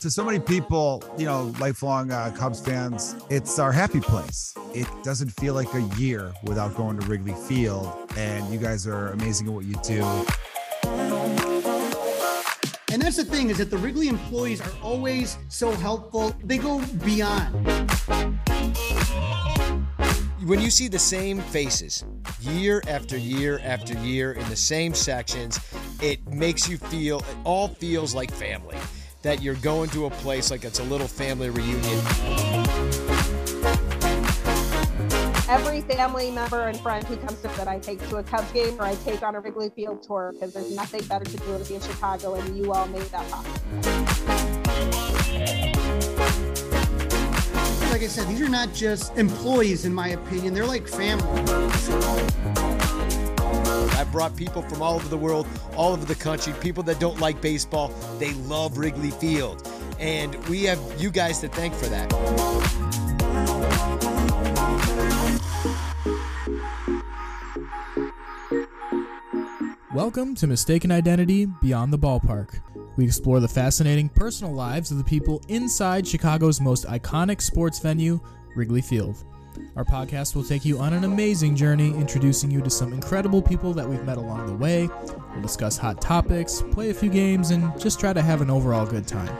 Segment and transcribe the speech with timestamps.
[0.00, 4.54] To so many people, you know, lifelong uh, Cubs fans, it's our happy place.
[4.74, 9.08] It doesn't feel like a year without going to Wrigley Field, and you guys are
[9.08, 10.02] amazing at what you do.
[12.90, 16.34] And that's the thing is that the Wrigley employees are always so helpful.
[16.42, 18.47] They go beyond.
[20.44, 22.04] When you see the same faces
[22.40, 25.58] year after year after year in the same sections,
[26.00, 28.76] it makes you feel, it all feels like family.
[29.22, 32.04] That you're going to a place like it's a little family reunion.
[35.48, 38.78] every family member and friend who comes to that I take to a Cubs game
[38.78, 41.64] or I take on a Wrigley Field tour because there's nothing better to do than
[41.64, 43.58] be in Chicago, and you all made that possible.
[47.98, 50.54] Like I said, these are not just employees, in my opinion.
[50.54, 51.26] They're like family.
[53.98, 57.18] I've brought people from all over the world, all over the country, people that don't
[57.18, 57.88] like baseball.
[58.20, 59.68] They love Wrigley Field.
[59.98, 62.08] And we have you guys to thank for that.
[69.92, 72.60] Welcome to Mistaken Identity Beyond the Ballpark.
[72.98, 78.18] We explore the fascinating personal lives of the people inside Chicago's most iconic sports venue,
[78.56, 79.22] Wrigley Field.
[79.76, 83.72] Our podcast will take you on an amazing journey, introducing you to some incredible people
[83.74, 84.88] that we've met along the way.
[85.30, 88.84] We'll discuss hot topics, play a few games, and just try to have an overall
[88.84, 89.32] good time.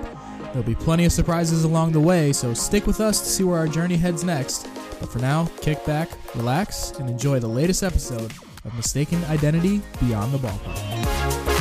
[0.53, 3.59] There'll be plenty of surprises along the way, so stick with us to see where
[3.59, 4.69] our journey heads next.
[5.01, 8.33] But for now, kick back, relax, and enjoy the latest episode
[8.65, 11.58] of Mistaken Identity Beyond the Ballpark.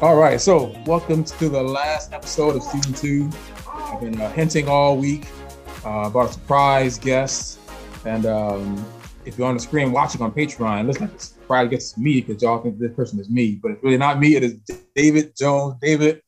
[0.00, 3.28] All right, so welcome to the last episode of season two.
[3.68, 5.26] I've been uh, hinting all week
[5.84, 7.58] uh, about a surprise guest,
[8.04, 8.86] and um,
[9.24, 12.40] if you're on the screen watching on Patreon, looks like it's probably gets me because
[12.40, 14.36] y'all think this person is me, but it's really not me.
[14.36, 14.60] It is
[14.94, 15.74] David Jones.
[15.82, 16.22] David,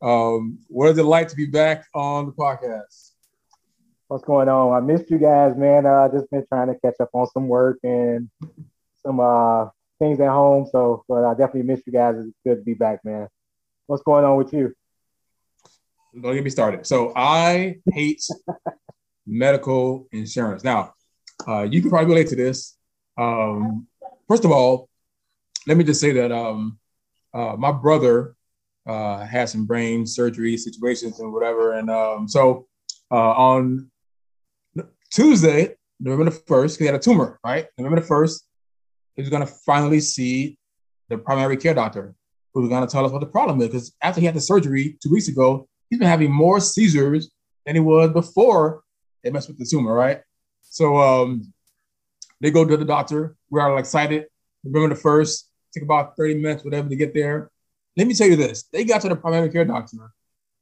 [0.00, 3.10] um, what is it like to be back on the podcast?
[4.08, 4.72] What's going on?
[4.72, 5.84] I missed you guys, man.
[5.84, 8.30] Uh, just been trying to catch up on some work and
[9.04, 9.66] some uh
[10.02, 10.66] things at home.
[10.70, 12.16] So, but I definitely missed you guys.
[12.18, 13.28] It's good to be back, man.
[13.86, 14.74] What's going on with you?
[16.20, 16.86] Don't get me started.
[16.86, 18.22] So I hate
[19.26, 20.64] medical insurance.
[20.64, 20.94] Now,
[21.46, 22.76] uh, you can probably relate to this.
[23.16, 23.86] Um,
[24.28, 24.88] first of all,
[25.66, 26.78] let me just say that um,
[27.32, 28.34] uh, my brother
[28.86, 32.66] uh, had some brain surgery situations and whatever, and um, so
[33.12, 33.90] uh, on
[35.12, 37.38] Tuesday, November the first, he had a tumor.
[37.44, 38.44] Right, November the first,
[39.16, 40.58] he was going to finally see
[41.08, 42.14] the primary care doctor
[42.54, 43.68] who's going to tell us what the problem is.
[43.68, 47.30] Because after he had the surgery two weeks ago, he's been having more seizures
[47.66, 48.82] than he was before
[49.22, 50.20] they messed with the tumor, right?
[50.62, 51.52] So um,
[52.40, 53.36] they go to the doctor.
[53.50, 54.26] We are excited.
[54.64, 57.50] November the first, took about 30 minutes, whatever, to get there.
[57.96, 58.64] Let me tell you this.
[58.64, 60.12] They got to the primary care doctor.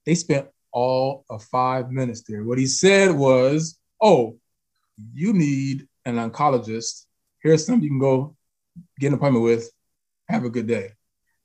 [0.07, 2.45] They spent all of five minutes there.
[2.45, 4.39] What he said was, oh,
[5.13, 7.07] you need an oncologist.
[7.43, 8.37] Here's something you can go
[8.99, 9.71] get an appointment with.
[10.29, 10.93] Have a good day.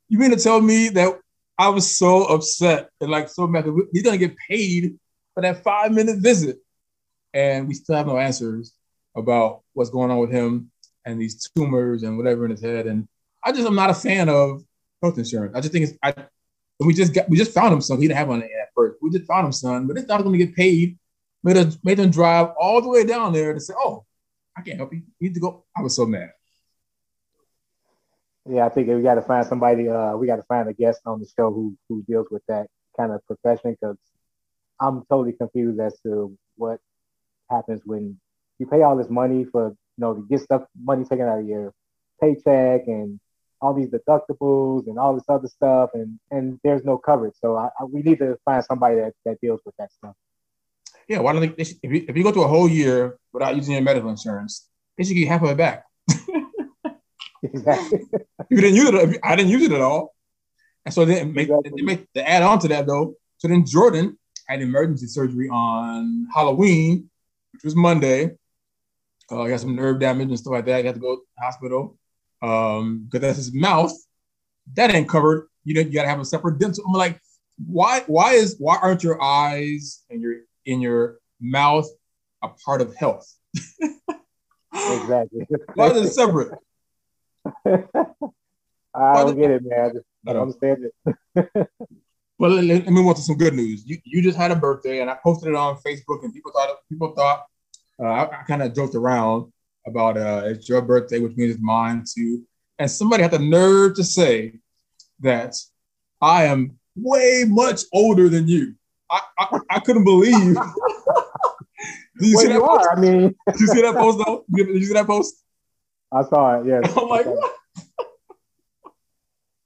[0.08, 1.18] You mean to tell me that
[1.58, 3.66] I was so upset and like so mad?
[3.92, 4.98] He's gonna get paid
[5.34, 6.58] for that five minute visit,
[7.34, 8.72] and we still have no answers
[9.16, 10.70] about what's going on with him
[11.04, 12.86] and these tumors and whatever in his head.
[12.86, 13.08] And
[13.42, 14.62] I just I'm not a fan of
[15.02, 15.54] health insurance.
[15.56, 16.14] I just think it's I.
[16.78, 17.98] We just got we just found him son.
[18.00, 18.98] He didn't have one at first.
[19.00, 20.98] We just found him son, but it's not to get paid.
[21.42, 24.04] Made us made them drive all the way down there to say, "Oh,
[24.56, 25.02] I can't help you.
[25.18, 26.32] You need to go." I was so mad.
[28.48, 29.88] Yeah, I think we got to find somebody.
[29.88, 32.68] Uh, we got to find a guest on the show who who deals with that
[32.96, 33.96] kind of profession because
[34.80, 36.78] I'm totally confused as to what
[37.50, 38.18] happens when
[38.58, 41.46] you pay all this money for you know to get stuff money taken out of
[41.46, 41.72] your
[42.20, 43.18] paycheck and
[43.60, 47.34] all these deductibles and all this other stuff and and there's no coverage.
[47.40, 50.14] So I, I, we need to find somebody that, that deals with that stuff.
[51.08, 53.74] Yeah, why don't they, if, you, if you go through a whole year without using
[53.74, 55.84] your medical insurance, they should get half of it back.
[57.42, 58.00] exactly.
[58.50, 59.20] you didn't use it.
[59.22, 60.14] I didn't use it at all.
[60.84, 61.72] And so then make, Exactly.
[61.76, 63.14] they make the add on to that though.
[63.38, 64.18] So then Jordan
[64.48, 67.10] had emergency surgery on Halloween,
[67.52, 68.30] which was Monday.
[69.30, 70.80] Uh, he had some nerve damage and stuff like that.
[70.80, 71.98] He had to go to the hospital
[72.42, 73.92] um, because that's his mouth.
[74.74, 75.48] That ain't covered.
[75.64, 76.84] You know, you gotta have a separate dental.
[76.86, 77.20] I'm like,
[77.66, 78.04] why?
[78.06, 80.34] Why is why aren't your eyes and your
[80.64, 81.88] in your mouth
[82.42, 83.32] a part of health?
[84.72, 85.46] Exactly.
[85.74, 86.52] Why is it separate?
[88.94, 89.80] I don't get it, man.
[89.80, 90.86] I just I don't understand
[91.34, 91.68] it.
[92.38, 93.84] Well, let, let me move on to some good news.
[93.86, 96.68] You, you just had a birthday, and I posted it on Facebook, and people thought
[96.88, 97.46] people thought
[97.98, 99.52] uh, I, I kind of joked around
[99.86, 102.44] about uh, it's your birthday, which means it's mine too.
[102.78, 104.52] And somebody had the nerve to say
[105.20, 105.56] that
[106.20, 108.74] I am way much older than you.
[109.10, 110.56] I, I, I couldn't believe.
[112.18, 112.86] Did you well, see that you post?
[112.86, 114.44] Are, I mean, did you see that post though?
[114.50, 115.44] Did you see that post?
[116.12, 116.66] I saw it.
[116.66, 116.92] Yes.
[116.96, 117.26] I'm like,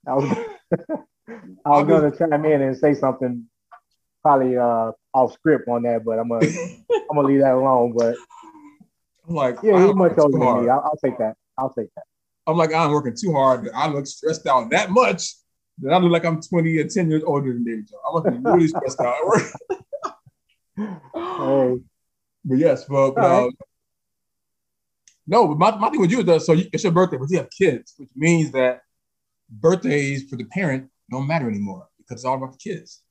[0.06, 0.38] I was,
[1.64, 3.46] I was going to chime in and say something,
[4.22, 6.46] probably uh, off script on that, but I'm gonna
[7.10, 7.94] I'm gonna leave that alone.
[7.96, 8.16] But
[9.28, 10.70] I'm like, yeah, he's much older than me.
[10.70, 11.36] I'll, I'll, take that.
[11.58, 12.04] I'll take that.
[12.46, 13.68] I'm like, I'm working too hard.
[13.74, 15.34] I look stressed out that much
[15.82, 18.02] that I look like I'm 20 or 10 years older than David Jones.
[18.06, 19.16] I look really stressed out
[20.76, 21.76] hey.
[22.44, 23.44] But yes, but, but right.
[23.44, 23.52] um,
[25.30, 27.30] no, but my, my thing with you is that so you, it's your birthday, but
[27.30, 28.80] you have kids, which means that
[29.48, 33.02] birthdays for the parent don't matter anymore because it's all about the kids.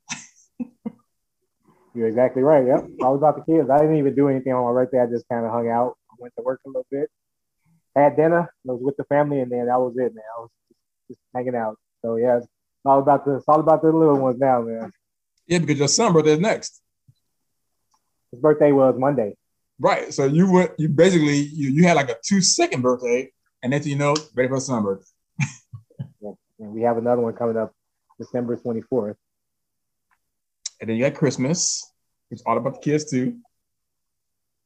[1.96, 2.68] You're exactly right.
[2.68, 2.90] Yep.
[3.02, 3.70] All about the kids.
[3.70, 5.00] I didn't even do anything on my birthday.
[5.02, 7.10] I just kind of hung out, went to work a little bit,
[7.96, 10.24] had dinner, I was with the family, and then that was it, man.
[10.38, 10.80] I was just,
[11.12, 11.78] just hanging out.
[12.02, 12.48] So yeah, it's
[12.84, 14.92] all about the it's all about the little ones now, man.
[15.48, 16.82] Yeah, because your son birthday is next.
[18.32, 19.36] His birthday was Monday.
[19.80, 20.14] Right.
[20.14, 23.32] So you went you basically you, you had like a two second birthday,
[23.64, 25.06] and then you know, ready for birthday.
[26.22, 26.32] yeah.
[26.60, 27.74] And we have another one coming up
[28.20, 29.16] December 24th.
[30.82, 31.92] And then you got Christmas.
[32.30, 33.38] It's all about the kids too.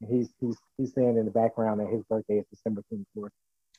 [0.10, 3.30] He's he's he's saying in the background that his birthday is December 24th.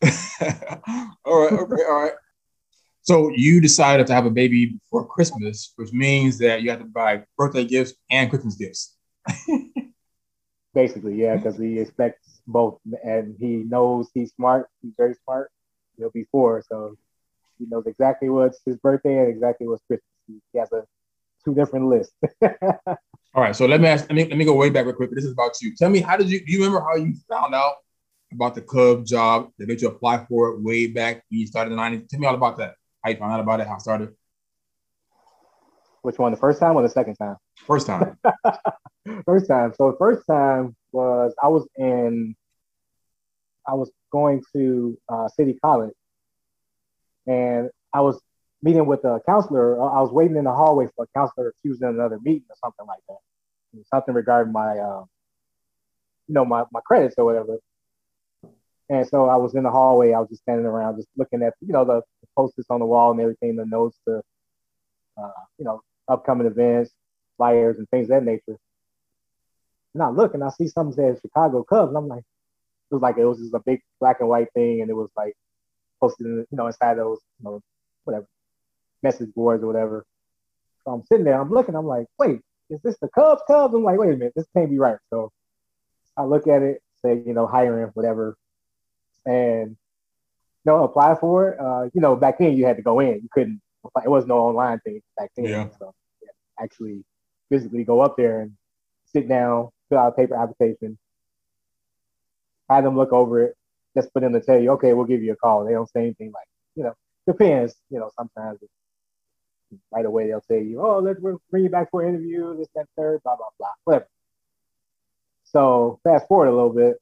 [1.25, 2.13] all right, okay, all right.
[3.03, 6.87] So you decided to have a baby before Christmas, which means that you have to
[6.87, 8.97] buy birthday gifts and Christmas gifts.
[10.75, 11.45] Basically, yeah, mm-hmm.
[11.45, 14.69] because he expects both, and he knows he's smart.
[14.83, 15.51] He's very smart.
[15.97, 16.97] He'll be four, so
[17.59, 20.11] he knows exactly what's his birthday and exactly what's Christmas.
[20.53, 20.85] He has a
[21.45, 22.15] two different lists.
[22.43, 24.05] All right, so let me ask.
[24.09, 25.11] Let me let me go way back real quick.
[25.13, 25.75] This is about you.
[25.77, 26.45] Tell me, how did you?
[26.45, 27.75] Do you remember how you found out
[28.33, 31.71] about the Cub job that made you apply for it way back when you started
[31.71, 32.09] in the '90s?
[32.09, 32.75] Tell me all about that.
[33.03, 33.67] How you found out about it?
[33.67, 34.15] How it started?
[36.05, 36.33] Which one?
[36.33, 37.37] The first time or the second time?
[37.67, 38.19] First time.
[39.25, 39.73] first time.
[39.75, 42.37] So the first time was I was in.
[43.67, 45.95] I was going to uh, City College,
[47.27, 48.21] and I was
[48.63, 49.81] meeting with a counselor.
[49.81, 51.55] I was waiting in the hallway for a counselor.
[51.63, 53.87] She was in another meeting or something like that.
[53.91, 55.05] Something regarding my, uh,
[56.29, 57.57] you know, my, my credits or whatever.
[58.91, 60.13] And so I was in the hallway.
[60.13, 62.87] I was just standing around, just looking at, you know, the, the posters on the
[62.87, 64.21] wall and everything, the notes, the,
[65.17, 66.91] uh, you know, upcoming events,
[67.37, 68.59] flyers, and things of that nature.
[69.95, 72.25] And I look and I see something says Chicago Cubs, and I'm like,
[72.91, 75.11] it was like it was just a big black and white thing, and it was
[75.17, 75.35] like
[76.01, 77.61] posted, in, you know, inside those, you know,
[78.05, 78.27] whatever
[79.03, 80.05] message boards or whatever.
[80.85, 82.41] So I'm sitting there, I'm looking, I'm like, wait,
[82.71, 83.43] is this the Cubs?
[83.47, 83.75] Cubs?
[83.75, 84.99] I'm like, wait a minute, this can't be right.
[85.11, 85.31] So
[86.17, 88.37] I look at it, say, you know, hiring, whatever,
[89.27, 91.61] and you know, apply for it.
[91.61, 93.61] Uh, you know, back then you had to go in, you couldn't.
[94.05, 95.47] It was no online thing back then.
[95.47, 95.69] Yeah.
[95.79, 97.05] So yeah, actually,
[97.51, 98.53] physically go up there and
[99.07, 100.99] sit down, fill out a paper application,
[102.69, 103.57] have them look over it,
[103.97, 105.65] just for them to tell you, okay, we'll give you a call.
[105.65, 106.95] They don't say anything like, you know,
[107.27, 107.75] depends.
[107.91, 108.61] You know, sometimes
[109.93, 111.21] right away they'll say you, oh, let's
[111.51, 114.09] bring you back for an interview, this, that, third, blah, blah, blah, whatever.
[115.45, 116.97] So fast forward a little bit,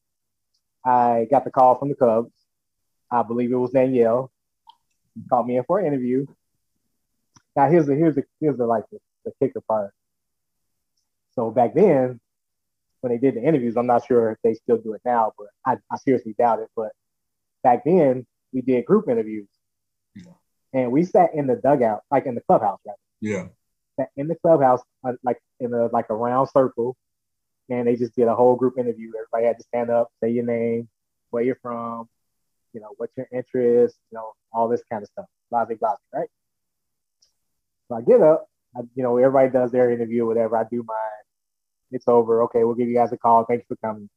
[0.85, 2.33] I got the call from the Cubs.
[3.11, 4.31] I believe it was Danielle.
[5.29, 6.27] Called me in for an interview.
[7.57, 9.93] Now here's the here's the here's the like the, the kicker part.
[11.35, 12.21] So back then,
[13.01, 15.49] when they did the interviews, I'm not sure if they still do it now, but
[15.67, 16.69] I, I seriously doubt it.
[16.77, 16.93] But
[17.63, 19.49] back then, we did group interviews
[20.73, 22.97] and we sat in the dugout, like in the clubhouse, right?
[23.21, 23.49] Yeah.
[23.99, 26.97] Sat in the clubhouse, uh, like in a like a round circle,
[27.69, 29.13] and they just did a whole group interview.
[29.17, 30.89] Everybody had to stand up, say your name,
[31.31, 32.09] where you're from,
[32.73, 35.27] you know, what's your interest, you know, all this kind of stuff.
[35.51, 36.29] Blase, blase, right?
[37.93, 40.57] So I get up, I, you know, everybody does their interview, whatever.
[40.57, 40.97] I do mine.
[41.91, 42.45] It's over.
[42.45, 43.45] Okay, we'll give you guys a call.
[43.45, 44.09] Thanks for coming.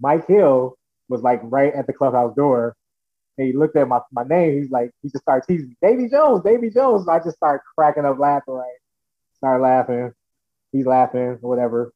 [0.00, 2.74] Mike Hill was like right at the clubhouse door
[3.36, 4.62] and he looked at my, my name.
[4.62, 7.06] He's like, he just started teasing me, Davy Jones, Davy Jones.
[7.06, 8.78] I just started cracking up laughing, right?
[9.36, 10.12] Started laughing.
[10.72, 11.92] He's laughing, whatever.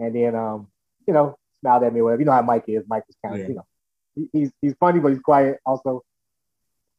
[0.00, 0.68] And then, um,
[1.06, 2.22] you know, smiled at me, whatever.
[2.22, 2.84] You know how Mike is.
[2.88, 3.48] Mike is kind of, yeah.
[3.48, 3.66] you know,
[4.14, 6.02] he, he's he's funny, but he's quiet also.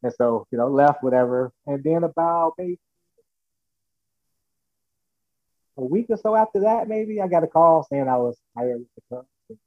[0.03, 1.51] And so, you know, left, whatever.
[1.65, 2.77] And then about maybe
[5.77, 8.79] a week or so after that, maybe I got a call saying I was hired.
[8.79, 9.59] with the company.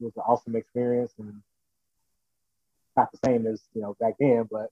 [0.00, 1.40] It was an awesome experience, and
[2.96, 4.70] not the same as you know back then, but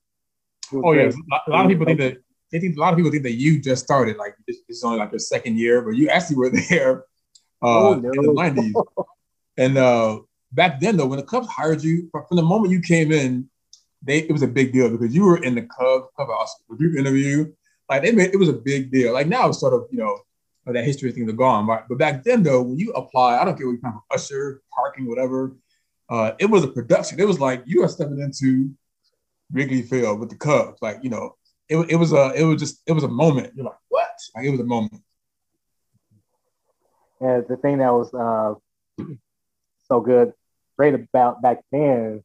[0.75, 1.11] oh yeah,
[1.47, 2.19] a lot of people think that
[2.51, 4.99] they think a lot of people think that you just started like this, is only
[4.99, 7.05] like your second year, but you actually were there
[7.63, 8.75] uh, Oh, in the nineties.
[9.57, 10.21] and uh,
[10.51, 13.49] back then, though, when the Cubs hired you, from the moment you came in,
[14.03, 16.97] they it was a big deal because you were in the Cubs clubhouse with your
[16.97, 17.53] interview.
[17.89, 19.13] Like they made it was a big deal.
[19.13, 20.19] Like now it's sort of you know
[20.67, 21.83] that history thing is gone, right?
[21.89, 24.63] But back then, though, when you apply, I don't care what you kind of usher,
[24.73, 25.57] parking, whatever.
[26.09, 27.19] Uh, it was a production.
[27.19, 28.71] It was like you are stepping into
[29.51, 30.79] Wrigley Field with the Cubs.
[30.81, 31.37] Like you know,
[31.69, 33.53] it, it was a it was just it was a moment.
[33.55, 34.11] You're like, what?
[34.35, 35.03] Like it was a moment.
[37.21, 38.55] Yeah, the thing that was uh,
[39.89, 40.33] so good,
[40.77, 42.23] great about back then,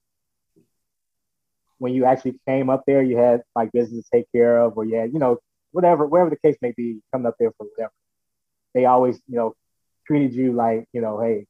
[1.80, 4.86] when you actually came up there, you had like business to take care of, or
[4.86, 5.38] you had, you know,
[5.72, 7.94] whatever, whatever the case may be, coming up there for whatever.
[8.74, 9.54] They always, you know,
[10.06, 11.46] treated you like, you know, hey,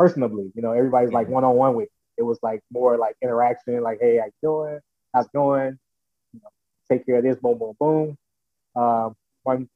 [0.00, 1.84] personably, you know, everybody's like one on one with.
[1.84, 1.88] You.
[2.18, 4.80] It was like more like interaction, like, hey, how you doing?
[5.14, 5.78] How's it going?
[6.32, 6.50] You know,
[6.90, 8.18] take care of this, boom, boom, boom.
[8.76, 9.68] Um, one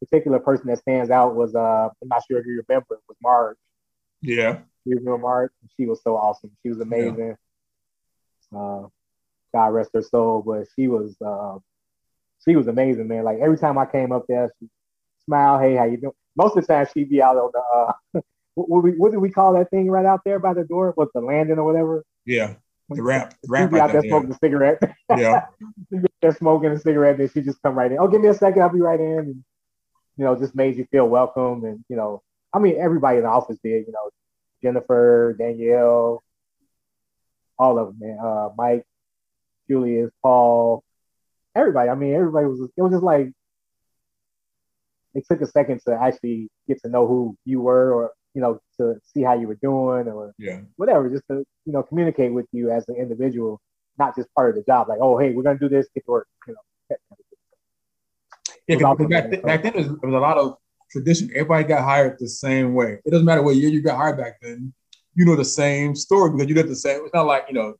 [0.00, 3.56] particular person that stands out was uh I'm not sure if you remember was Marge.
[4.20, 4.58] Yeah.
[4.84, 5.50] You remember Marge?
[5.76, 6.50] She was so awesome.
[6.62, 7.36] She was amazing.
[8.54, 8.88] Uh,
[9.54, 11.58] God rest her soul, but she was uh,
[12.46, 13.24] she was amazing, man.
[13.24, 14.68] Like every time I came up there, she
[15.24, 16.12] smile, hey, how you doing?
[16.36, 18.20] Most of the time she'd be out on the uh
[18.54, 20.92] what, what, we, what did we call that thing right out there by the door?
[20.94, 22.04] What's the landing or whatever?
[22.24, 22.54] Yeah.
[22.90, 23.34] The ramp.
[23.42, 24.10] The She'd be out there there.
[24.10, 24.96] smoking a cigarette.
[25.10, 25.46] Yeah.
[25.90, 27.98] She'd be there smoking a cigarette, and she just come right in.
[27.98, 29.18] Oh, give me a second, I'll be right in.
[29.18, 29.44] And,
[30.16, 31.64] you know, just made you feel welcome.
[31.64, 32.22] And, you know,
[32.52, 34.10] I mean, everybody in the office did, you know,
[34.62, 36.22] Jennifer, Danielle,
[37.58, 38.18] all of them, man.
[38.22, 38.84] Uh, Mike,
[39.68, 40.82] Julius, Paul,
[41.54, 41.88] everybody.
[41.90, 43.32] I mean, everybody was, it was just like,
[45.14, 48.60] it took a second to actually get to know who you were or, you know,
[48.78, 50.60] to see how you were doing or Yeah.
[50.76, 53.60] whatever, just to, you know, communicate with you as an individual,
[53.98, 54.88] not just part of the job.
[54.88, 56.60] Like, oh, hey, we're going to do this, get to work, you know.
[56.90, 58.56] that kind of thing.
[58.68, 60.56] Yeah, because awesome, back, then, back then there was, there was a lot of
[60.90, 61.30] tradition.
[61.34, 63.00] Everybody got hired the same way.
[63.04, 64.74] It doesn't matter what year you got hired back then.
[65.16, 67.00] You know the same story because you did the same.
[67.04, 67.74] It's not like you know,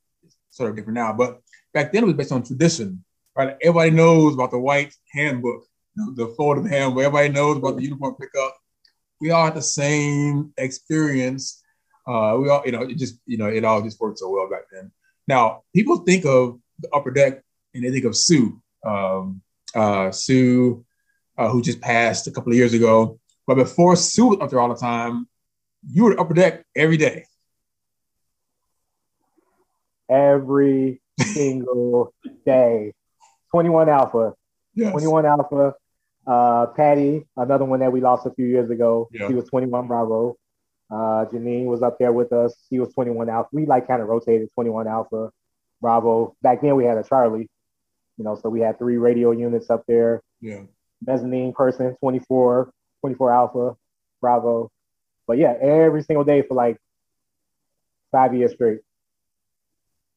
[0.51, 1.41] sort of different now, but
[1.73, 3.05] back then it was based on tradition,
[3.37, 3.57] right?
[3.61, 5.65] Everybody knows about the white handbook,
[5.95, 7.05] the folded handbook.
[7.05, 8.57] Everybody knows about the uniform pickup.
[9.21, 11.63] We all had the same experience.
[12.07, 14.49] Uh, we all, you know, it just, you know, it all just worked so well
[14.49, 14.91] back then.
[15.29, 17.43] Now, people think of the upper deck
[17.75, 18.61] and they think of Sue.
[18.85, 19.43] Um,
[19.75, 20.85] uh, Sue,
[21.37, 23.19] uh, who just passed a couple of years ago.
[23.47, 25.29] But before Sue was up there all the time,
[25.89, 27.25] you were the upper deck every day.
[30.09, 32.13] Every single
[32.45, 32.93] day.
[33.51, 34.35] 21 Alpha.
[34.75, 34.93] Yes.
[34.93, 35.75] 21 Alpha.
[36.27, 39.09] Uh, Patty, another one that we lost a few years ago.
[39.13, 39.29] Yeah.
[39.29, 40.37] She was 21 Bravo.
[40.91, 42.55] Uh, Janine was up there with us.
[42.69, 43.49] She was 21 Alpha.
[43.53, 45.31] We like kind of rotated 21 Alpha,
[45.81, 46.37] Bravo.
[46.43, 47.49] Back then we had a Charlie,
[48.17, 50.21] you know, so we had three radio units up there.
[50.41, 50.63] Yeah.
[51.05, 52.71] Mezzanine person, 24,
[53.03, 53.77] 24 Alpha,
[54.21, 54.71] Bravo.
[55.27, 56.79] But yeah, every single day for like
[58.13, 58.81] five years straight.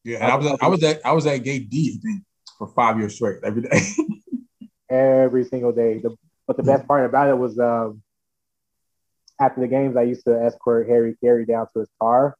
[0.04, 0.18] Yeah.
[0.24, 2.24] And I was at, I was at I was at gate D I think,
[2.58, 3.82] for five years straight every day.
[4.89, 6.00] every single day.
[6.00, 6.16] The,
[6.48, 8.01] but the best part about it was um,
[9.39, 12.36] after the games, I used to escort Harry Caray down to his car,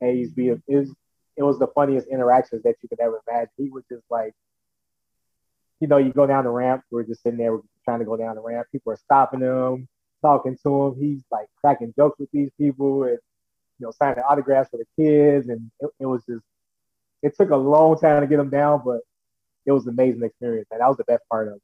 [0.00, 0.94] and he used to be it was
[1.36, 3.50] it was the funniest interactions that you could ever imagine.
[3.56, 4.34] He was just like,
[5.80, 8.16] you know, you go down the ramp, we're just sitting there, we're trying to go
[8.16, 8.66] down the ramp.
[8.70, 9.88] People are stopping him,
[10.22, 10.94] talking to him.
[10.98, 13.18] He's like cracking jokes with these people, and
[13.78, 16.44] you know, signing autographs for the kids, and it, it was just.
[17.22, 19.00] It took a long time to get him down, but
[19.64, 21.62] it was an amazing experience, and that was the best part of it.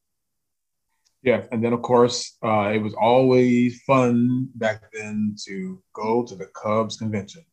[1.23, 1.45] yeah.
[1.51, 6.47] And then of course, uh, it was always fun back then to go to the
[6.47, 7.45] Cubs convention.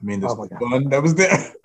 [0.00, 1.52] I mean, this Oh fun that was there.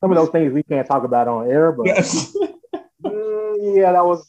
[0.00, 2.36] some of those things we can't talk about on air, but yes.
[3.04, 4.28] mm, yeah, that was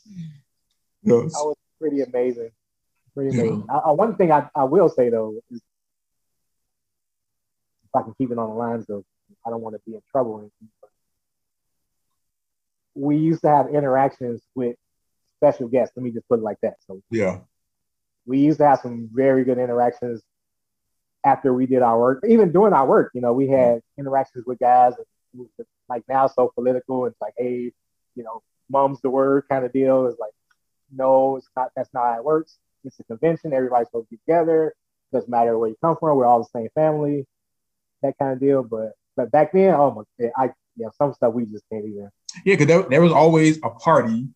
[1.04, 1.34] Yes.
[1.34, 2.50] that was pretty amazing.
[3.18, 3.58] Yeah.
[3.70, 5.62] I, I, one thing I, I will say though is
[7.86, 9.06] if I can keep it on the lines though,
[9.46, 10.40] I don't want to be in trouble.
[10.40, 10.70] anything,
[12.94, 14.76] We used to have interactions with
[15.38, 15.96] special guests.
[15.96, 16.76] Let me just put it like that.
[16.88, 17.40] So Yeah.
[18.26, 20.22] we used to have some very good interactions
[21.24, 23.12] after we did our work, even during our work.
[23.14, 23.56] You know, we mm-hmm.
[23.56, 24.94] had interactions with guys.
[25.90, 27.06] Like now, so political.
[27.06, 27.72] It's like, hey,
[28.16, 30.08] you know, mom's the word kind of deal.
[30.08, 30.32] It's like,
[30.92, 31.72] no, it's not.
[31.76, 32.58] That's not how it works.
[32.86, 33.54] It's a convention.
[33.54, 34.74] Everybody's supposed to be together.
[35.12, 36.18] Doesn't matter where you come from.
[36.18, 37.26] We're all the same family.
[38.02, 38.64] That kind of deal.
[38.64, 42.10] But but back then, oh my, yeah, I yeah, some stuff we just can't even.
[42.44, 44.28] Yeah, because there, there was always a party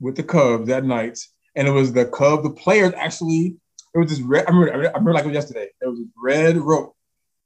[0.00, 1.18] with the Cubs that night,
[1.54, 2.42] and it was the Cubs.
[2.42, 3.56] The players actually,
[3.94, 4.46] it was this red.
[4.46, 5.68] I remember, I remember like it was yesterday.
[5.80, 6.94] There was this red rope,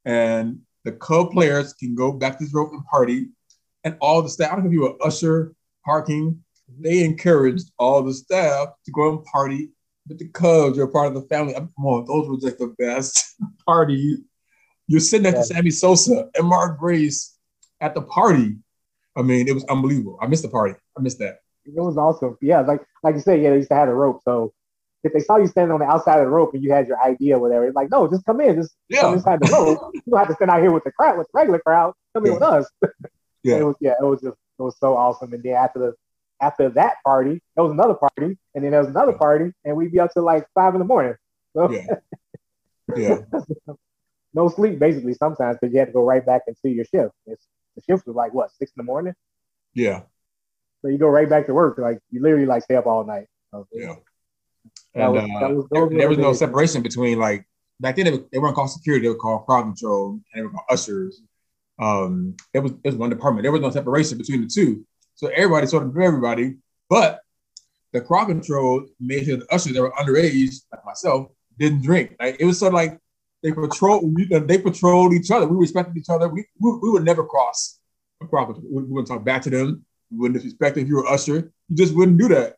[0.05, 3.29] and the Cub players can go back to this rope and party,
[3.83, 4.51] and all the staff.
[4.51, 5.53] I don't know if you were usher,
[5.83, 6.43] parking.
[6.79, 9.69] They encouraged all the staff to go and party
[10.07, 11.53] with the Cubs, you're part of the family.
[11.53, 13.35] Come on, those were just the best
[13.65, 14.17] party.
[14.87, 17.35] You're sitting next to Sammy Sosa and Mark Grace
[17.81, 18.57] at the party.
[19.15, 20.19] I mean, it was unbelievable.
[20.21, 20.75] I missed the party.
[20.97, 21.39] I missed that.
[21.65, 22.37] It was awesome.
[22.41, 24.21] Yeah, like like you said, yeah, they used to have a rope.
[24.23, 24.53] So
[25.03, 27.01] if they saw you standing on the outside of the rope and you had your
[27.01, 29.01] idea, whatever, it's like, no, just come in, just Yeah.
[29.01, 29.91] come inside the rope.
[29.93, 31.93] you don't have to stand out here with the crowd, with the regular crowd.
[32.13, 32.69] Come in with us.
[33.43, 33.57] Yeah.
[33.57, 35.31] it was yeah, it was just it was so awesome.
[35.33, 35.93] And then after the
[36.41, 39.91] after that party, there was another party, and then there was another party, and we'd
[39.91, 41.15] be up till like five in the morning.
[41.55, 41.85] So Yeah.
[42.95, 43.21] Yeah.
[44.33, 47.13] no sleep basically sometimes because you had to go right back into your shift.
[47.25, 49.13] It's, the shift was like what six in the morning,
[49.73, 50.01] Yeah.
[50.81, 51.77] so you go right back to work.
[51.77, 53.27] Like you literally like stay up all night.
[53.51, 53.95] So, Yeah.
[54.93, 56.39] And was- uh, was- there, there was no days.
[56.39, 57.47] separation between like
[57.79, 60.49] back then they, they weren't called security, they were called crowd control, and they were
[60.51, 61.21] called ushers.
[61.79, 63.43] Um, it was it was one department.
[63.43, 66.55] There was no separation between the two, so everybody sort of knew everybody.
[66.89, 67.21] But
[67.93, 72.15] the crowd control made sure the ushers that were underage, like myself, didn't drink.
[72.19, 72.99] Like it was sort of like
[73.41, 74.11] they patrol.
[74.29, 75.47] They patrolled each other.
[75.47, 76.27] We respected each other.
[76.27, 77.79] We we, we would never cross
[78.21, 78.65] a crowd control.
[78.69, 79.85] We, we wouldn't talk back to them.
[80.11, 81.51] We wouldn't disrespect them if you were usher.
[81.69, 82.57] You just wouldn't do that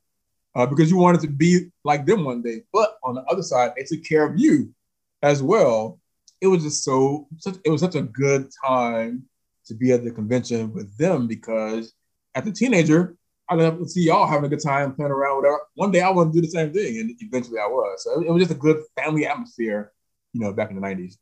[0.55, 2.63] uh, because you wanted to be like them one day.
[2.73, 4.73] But on the other side, they took care of you
[5.21, 5.99] as well.
[6.41, 9.23] It was just so such, it was such a good time
[9.65, 11.93] to be at the convention with them because
[12.37, 13.15] as a teenager,
[13.49, 15.59] I love to see y'all having a good time playing around, whatever.
[15.75, 18.03] One day I want to do the same thing, and eventually I was.
[18.03, 19.91] So it was just a good family atmosphere,
[20.33, 21.17] you know, back in the nineties.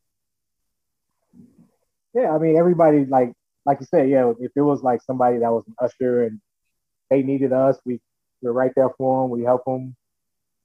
[2.14, 3.34] Yeah, I mean everybody like
[3.66, 4.34] like you said, yeah.
[4.40, 6.42] If it was like somebody that was an usher and
[7.10, 8.00] they needed us, we
[8.42, 9.32] we're right there for them.
[9.32, 9.96] We help them.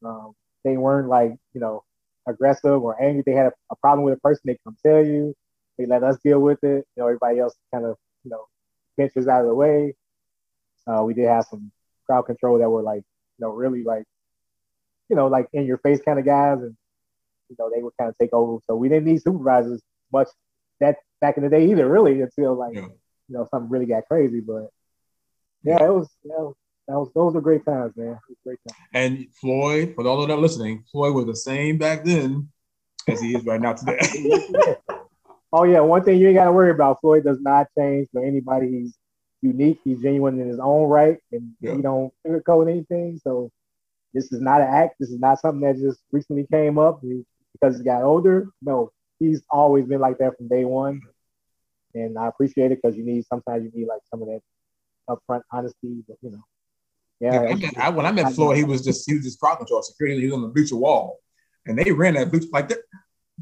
[0.04, 0.32] Um,
[0.64, 1.84] they weren't like you know
[2.26, 3.22] aggressive or angry.
[3.24, 5.34] They had a, a problem with a person, they come tell you.
[5.78, 6.86] They let us deal with it.
[6.96, 8.46] You know, everybody else kind of you know
[8.96, 9.94] pinches out of the way.
[10.86, 11.70] Uh, we did have some
[12.06, 13.02] crowd control that were like
[13.38, 14.04] you know really like
[15.08, 16.76] you know like in your face kind of guys, and
[17.48, 18.60] you know they would kind of take over.
[18.66, 20.28] So we didn't need supervisors much
[20.80, 22.82] that back in the day either, really, until like Yeah.
[23.28, 24.40] you know something really got crazy.
[24.40, 24.68] But
[25.62, 26.54] yeah, it was you know,
[26.88, 28.18] that was those were great times, man.
[28.44, 28.78] Great times.
[28.94, 32.48] And Floyd, for those that are listening, Floyd was the same back then
[33.08, 33.98] as he is right now today.
[35.52, 37.00] Oh yeah, one thing you ain't got to worry about.
[37.00, 38.70] Floyd does not change for anybody.
[38.70, 38.94] He's
[39.42, 39.80] unique.
[39.84, 41.76] He's genuine in his own right, and Yeah.
[41.76, 43.18] he don't sugarcoat anything.
[43.22, 43.50] So
[44.12, 44.96] this is not an act.
[44.98, 47.00] This is not something that just recently came up
[47.52, 48.48] because he got older.
[48.60, 51.00] No, he's always been like that from day one,
[51.94, 54.42] and I appreciate it because you need sometimes you need like some of that
[55.08, 56.04] upfront honesty.
[56.06, 56.44] But you know,
[57.20, 59.38] yeah, Yeah, I met, I, when I met Floyd, he was just he was just
[59.40, 60.20] crowd control security.
[60.20, 61.18] He was on the bleacher wall,
[61.66, 62.76] and they ran that bleacher like they,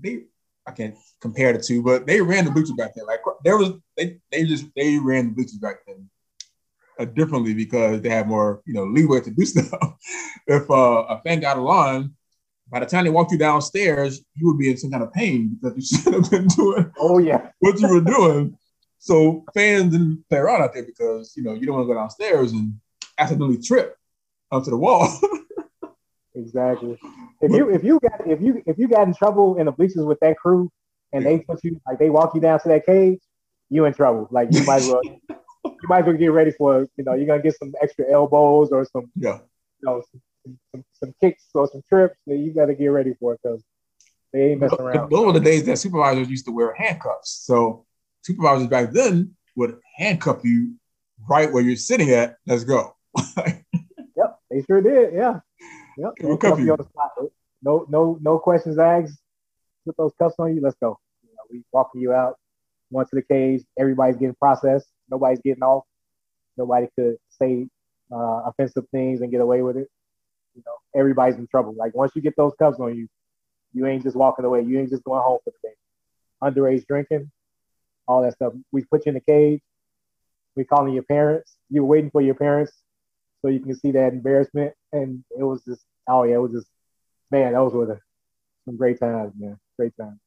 [0.00, 0.24] they.
[0.68, 3.06] I can't compare the two, but they ran the bleacher back then.
[3.06, 6.08] Like there was they they just they ran the bleachers back then
[6.98, 9.96] uh, differently because they had more you know leeway to do stuff.
[10.46, 12.12] if uh, a fan got a line,
[12.68, 15.56] by the time they walked you downstairs, you would be in some kind of pain
[15.60, 18.56] because you should have been doing oh yeah, what you were doing.
[18.98, 21.98] So fans didn't play around out there because you know you don't want to go
[21.98, 22.74] downstairs and
[23.16, 23.96] accidentally trip
[24.50, 25.08] onto the wall.
[26.34, 26.98] exactly.
[27.40, 30.04] If you if you got if you if you got in trouble in the bleachers
[30.04, 30.70] with that crew,
[31.12, 33.20] and they put you like they walk you down to that cage,
[33.70, 34.28] you in trouble.
[34.30, 35.02] Like you might as well
[35.64, 38.70] you might as well get ready for you know you're gonna get some extra elbows
[38.70, 39.38] or some yeah,
[39.80, 43.38] you know some, some, some kicks or some trips that you gotta get ready for
[43.40, 43.62] because
[44.32, 45.10] they ain't messing around.
[45.10, 47.30] those were the days that supervisors used to wear handcuffs.
[47.44, 47.86] So
[48.22, 50.74] supervisors back then would handcuff you
[51.28, 52.36] right where you're sitting at.
[52.46, 52.96] Let's go.
[54.16, 55.14] Yep, they sure did.
[55.14, 55.38] Yeah,
[55.98, 56.12] yep.
[56.22, 57.10] We'll cuff you on the spot.
[57.62, 59.18] No, no, no questions asked.
[59.84, 60.60] Put those cuffs on you.
[60.60, 60.98] Let's go.
[61.22, 62.36] You know, we walking you out,
[62.92, 63.64] going to the cage.
[63.78, 64.86] Everybody's getting processed.
[65.10, 65.84] Nobody's getting off.
[66.56, 67.68] Nobody could say
[68.12, 69.88] uh, offensive things and get away with it.
[70.54, 71.74] You know, everybody's in trouble.
[71.74, 73.08] Like once you get those cuffs on you,
[73.72, 74.62] you ain't just walking away.
[74.62, 75.74] You ain't just going home for the day.
[76.42, 77.30] Underage drinking,
[78.06, 78.52] all that stuff.
[78.72, 79.60] We put you in the cage.
[80.56, 81.56] We calling your parents.
[81.70, 82.72] You were waiting for your parents
[83.40, 84.74] so you can see that embarrassment.
[84.92, 86.68] And it was just, oh yeah, it was just,
[87.30, 88.00] man, those were the,
[88.64, 89.58] some great times, man.
[89.78, 90.18] Great times.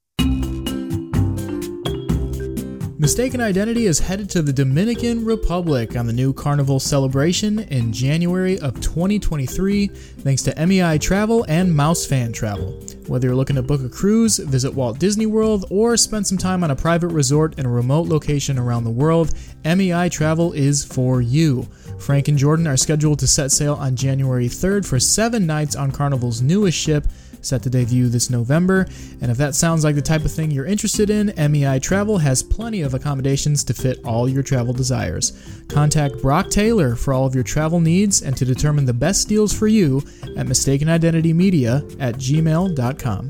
[3.02, 8.60] Mistaken Identity is headed to the Dominican Republic on the new Carnival celebration in January
[8.60, 12.80] of 2023, thanks to MEI Travel and Mouse Fan Travel.
[13.08, 16.64] Whether you're looking to book a cruise, visit Walt Disney World, or spend some time
[16.64, 19.34] on a private resort in a remote location around the world,
[19.66, 21.64] MEI Travel is for you.
[21.98, 25.92] Frank and Jordan are scheduled to set sail on January 3rd for seven nights on
[25.92, 27.08] Carnival's newest ship,
[27.42, 28.88] set to debut this November.
[29.22, 32.44] And if that sounds like the type of thing you're interested in, MEI Travel has
[32.44, 35.34] plenty of accommodations to fit all your travel desires.
[35.68, 39.54] Contact Brock Taylor for all of your travel needs and to determine the best deals
[39.54, 40.02] for you
[40.38, 43.30] at Mistaken Identity Media at gmail.com.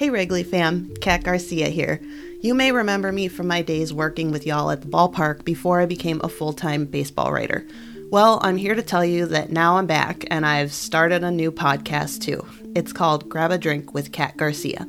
[0.00, 2.00] Hey Wrigley fam, Kat Garcia here.
[2.40, 5.84] You may remember me from my days working with y'all at the ballpark before I
[5.84, 7.66] became a full time baseball writer.
[8.10, 11.52] Well, I'm here to tell you that now I'm back and I've started a new
[11.52, 12.44] podcast too.
[12.74, 14.88] It's called Grab a Drink with Kat Garcia.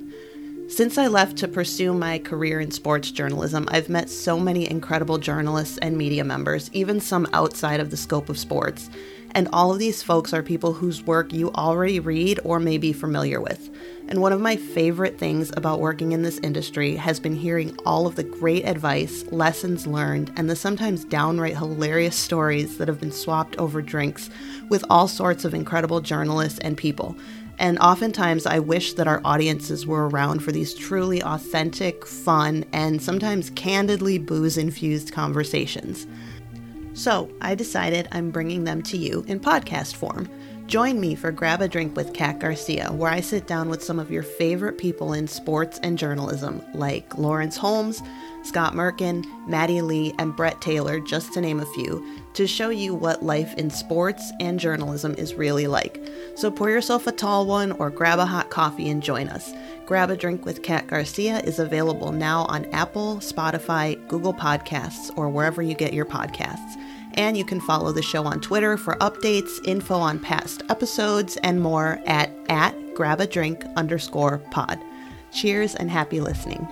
[0.68, 5.20] Since I left to pursue my career in sports journalism, I've met so many incredible
[5.20, 8.90] journalists and media members, even some outside of the scope of sports.
[9.34, 12.94] And all of these folks are people whose work you already read or may be
[12.94, 13.70] familiar with.
[14.08, 18.08] And one of my favorite things about working in this industry has been hearing all
[18.08, 23.12] of the great advice, lessons learned, and the sometimes downright hilarious stories that have been
[23.12, 24.30] swapped over drinks
[24.68, 27.16] with all sorts of incredible journalists and people.
[27.58, 33.02] And oftentimes, I wish that our audiences were around for these truly authentic, fun, and
[33.02, 36.08] sometimes candidly booze infused conversations.
[36.94, 40.30] So, I decided I'm bringing them to you in podcast form.
[40.68, 44.00] Join me for Grab a Drink with Kat Garcia, where I sit down with some
[44.00, 48.02] of your favorite people in sports and journalism, like Lawrence Holmes,
[48.44, 52.96] Scott Merkin, Maddie Lee, and Brett Taylor, just to name a few, to show you
[52.96, 56.02] what life in sports and journalism is really like.
[56.36, 59.52] So pour yourself a tall one or grab a hot coffee and join us.
[59.92, 65.28] Grab a Drink with Kat Garcia is available now on Apple, Spotify, Google Podcasts, or
[65.28, 66.82] wherever you get your podcasts.
[67.16, 71.60] And you can follow the show on Twitter for updates, info on past episodes, and
[71.60, 74.80] more at, at grabadrink underscore pod.
[75.34, 76.66] Cheers and happy listening.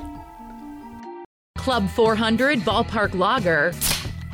[1.57, 3.73] Club 400 Ballpark Lager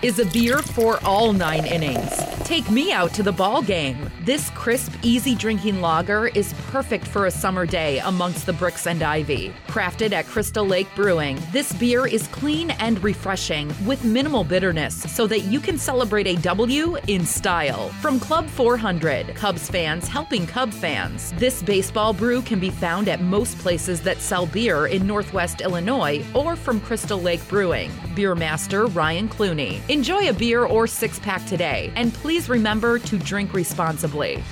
[0.01, 2.11] is a beer for all nine innings.
[2.43, 4.09] Take me out to the ball game.
[4.21, 9.01] This crisp, easy drinking lager is perfect for a summer day amongst the bricks and
[9.01, 9.51] ivy.
[9.67, 15.25] Crafted at Crystal Lake Brewing, this beer is clean and refreshing with minimal bitterness so
[15.27, 17.89] that you can celebrate a W in style.
[18.01, 21.33] From Club 400, Cubs fans helping Cub fans.
[21.37, 26.23] This baseball brew can be found at most places that sell beer in Northwest Illinois
[26.33, 27.91] or from Crystal Lake Brewing.
[28.13, 29.81] Beer master Ryan Clooney.
[29.87, 34.43] Enjoy a beer or six pack today, and please remember to drink responsibly.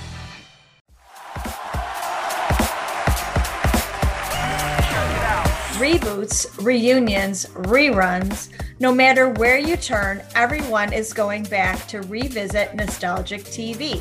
[5.74, 13.42] Reboots, reunions, reruns, no matter where you turn, everyone is going back to revisit nostalgic
[13.42, 14.00] TV.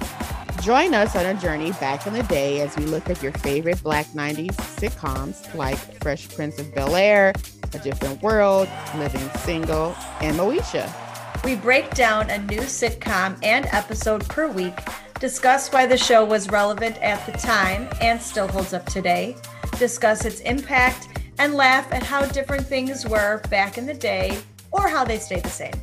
[0.61, 3.81] Join us on a journey back in the day as we look at your favorite
[3.81, 7.33] Black 90s sitcoms like Fresh Prince of Bel Air,
[7.73, 11.02] A Different World, Living Single, and Moesha.
[11.43, 14.77] We break down a new sitcom and episode per week,
[15.19, 19.35] discuss why the show was relevant at the time and still holds up today,
[19.77, 24.37] discuss its impact, and laugh at how different things were back in the day
[24.71, 25.73] or how they stay the same.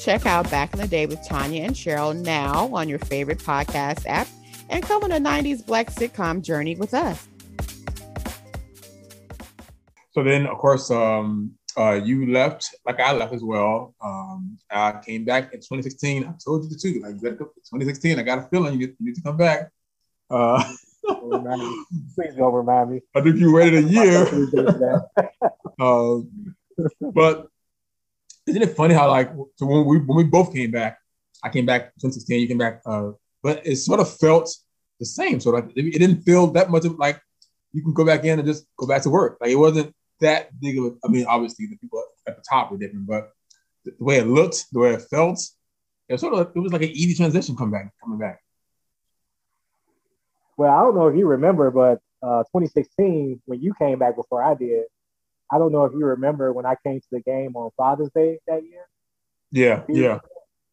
[0.00, 4.06] Check out Back in the Day with Tanya and Cheryl now on your favorite podcast
[4.06, 4.28] app
[4.68, 7.26] and come on a 90s black sitcom journey with us.
[10.12, 13.94] So then, of course, um, uh, you left like I left as well.
[14.02, 16.24] Um, I came back in 2016.
[16.24, 17.02] I told you the truth.
[17.02, 19.70] Like 2016, I got a feeling you, need to come back.
[20.30, 20.62] Uh,
[21.02, 23.00] Please don't remind me.
[23.14, 24.26] I think you waited a year.
[25.80, 26.18] uh,
[27.12, 27.48] but
[28.46, 30.98] isn't it funny how like so when we when we both came back,
[31.42, 34.50] I came back 2016, you came back, uh, but it sort of felt
[34.98, 35.40] the same.
[35.40, 37.20] So like it, it didn't feel that much of like
[37.72, 39.38] you can go back in and just go back to work.
[39.40, 42.70] Like it wasn't that big of a, I mean, obviously the people at the top
[42.70, 43.30] were different, but
[43.84, 45.40] the way it looked, the way it felt,
[46.08, 48.40] it was sort of it was like an easy transition coming back, coming back.
[50.56, 54.42] Well, I don't know if you remember, but uh, 2016 when you came back before
[54.42, 54.84] I did,
[55.50, 58.38] I don't know if you remember when I came to the game on Father's Day
[58.46, 58.86] that year.
[59.50, 60.18] Yeah, yeah.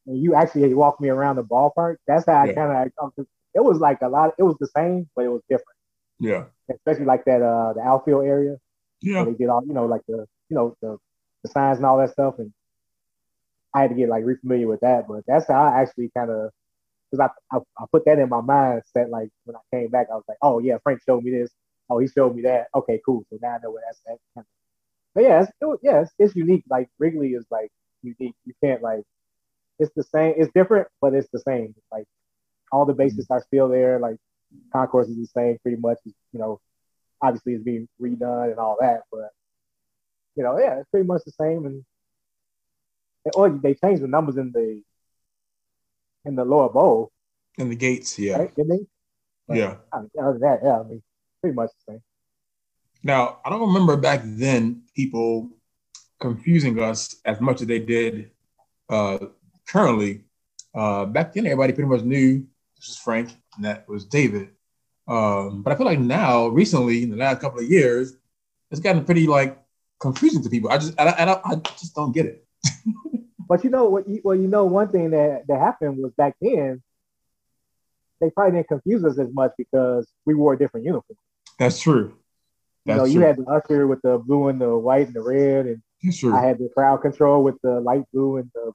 [0.06, 1.98] And you actually walked me around the ballpark.
[2.08, 2.54] That's how I yeah.
[2.54, 3.26] kind of.
[3.54, 4.34] It was like a lot.
[4.38, 5.78] It was the same, but it was different.
[6.20, 6.46] Yeah.
[6.70, 8.58] Especially like that uh the outfield area.
[9.02, 9.26] Yeah.
[9.26, 10.98] They did all you know like the you know the
[11.44, 12.52] the signs and all that stuff, and
[13.74, 15.08] I had to get like refamiliar with that.
[15.08, 16.52] But that's how I actually kind of
[17.12, 19.10] because I, I, I put that in my mindset.
[19.10, 21.52] Like when I came back, I was like, oh yeah, Frank showed me this.
[21.90, 22.68] Oh, he showed me that.
[22.76, 23.24] Okay, cool.
[23.30, 24.02] So now I know where that's
[24.36, 24.46] at.
[25.16, 26.64] But yeah, it's, it, yeah, it's, it's unique.
[26.70, 27.72] Like Wrigley is like
[28.04, 28.36] unique.
[28.46, 29.04] You can't like
[29.80, 30.36] it's the same.
[30.38, 31.76] It's different, but it's the same.
[31.92, 32.06] Like
[32.72, 33.34] all the bases mm-hmm.
[33.34, 34.00] are still there.
[34.00, 34.18] Like
[34.74, 35.98] concourse is the same, pretty much.
[36.06, 36.60] You know,
[37.22, 39.30] obviously it's being redone and all that, but
[40.36, 41.66] you know, yeah, it's pretty much the same.
[41.66, 41.84] And
[43.34, 44.82] or they changed the numbers in the
[46.26, 47.12] in the lower bowl.
[47.58, 48.38] In the gates, yeah.
[48.38, 48.56] Right?
[48.56, 48.86] Didn't they?
[49.48, 49.76] But yeah.
[49.92, 51.02] Other than that, yeah, I mean,
[51.42, 52.02] pretty much the same.
[53.04, 55.50] Now, I don't remember back then people
[56.20, 58.32] confusing us as much as they did
[58.90, 59.18] uh,
[59.68, 60.24] currently.
[60.74, 64.50] Uh, back then, everybody pretty much knew this was Frank and that was David.
[65.08, 68.16] Um, but I feel like now, recently, in the last couple of years,
[68.72, 69.58] it's gotten pretty like
[70.00, 70.70] confusing to people.
[70.70, 72.46] I just, I, I, I just don't get it.
[73.48, 74.08] but you know what?
[74.08, 76.82] You, well, you know, one thing that that happened was back then,
[78.20, 81.20] they probably didn't confuse us as much because we wore a different uniforms.
[81.60, 82.16] That's true.
[82.86, 85.22] That's you know, you had the usher with the blue and the white and the
[85.22, 85.82] red, and
[86.34, 88.72] I had the crowd control with the light blue and the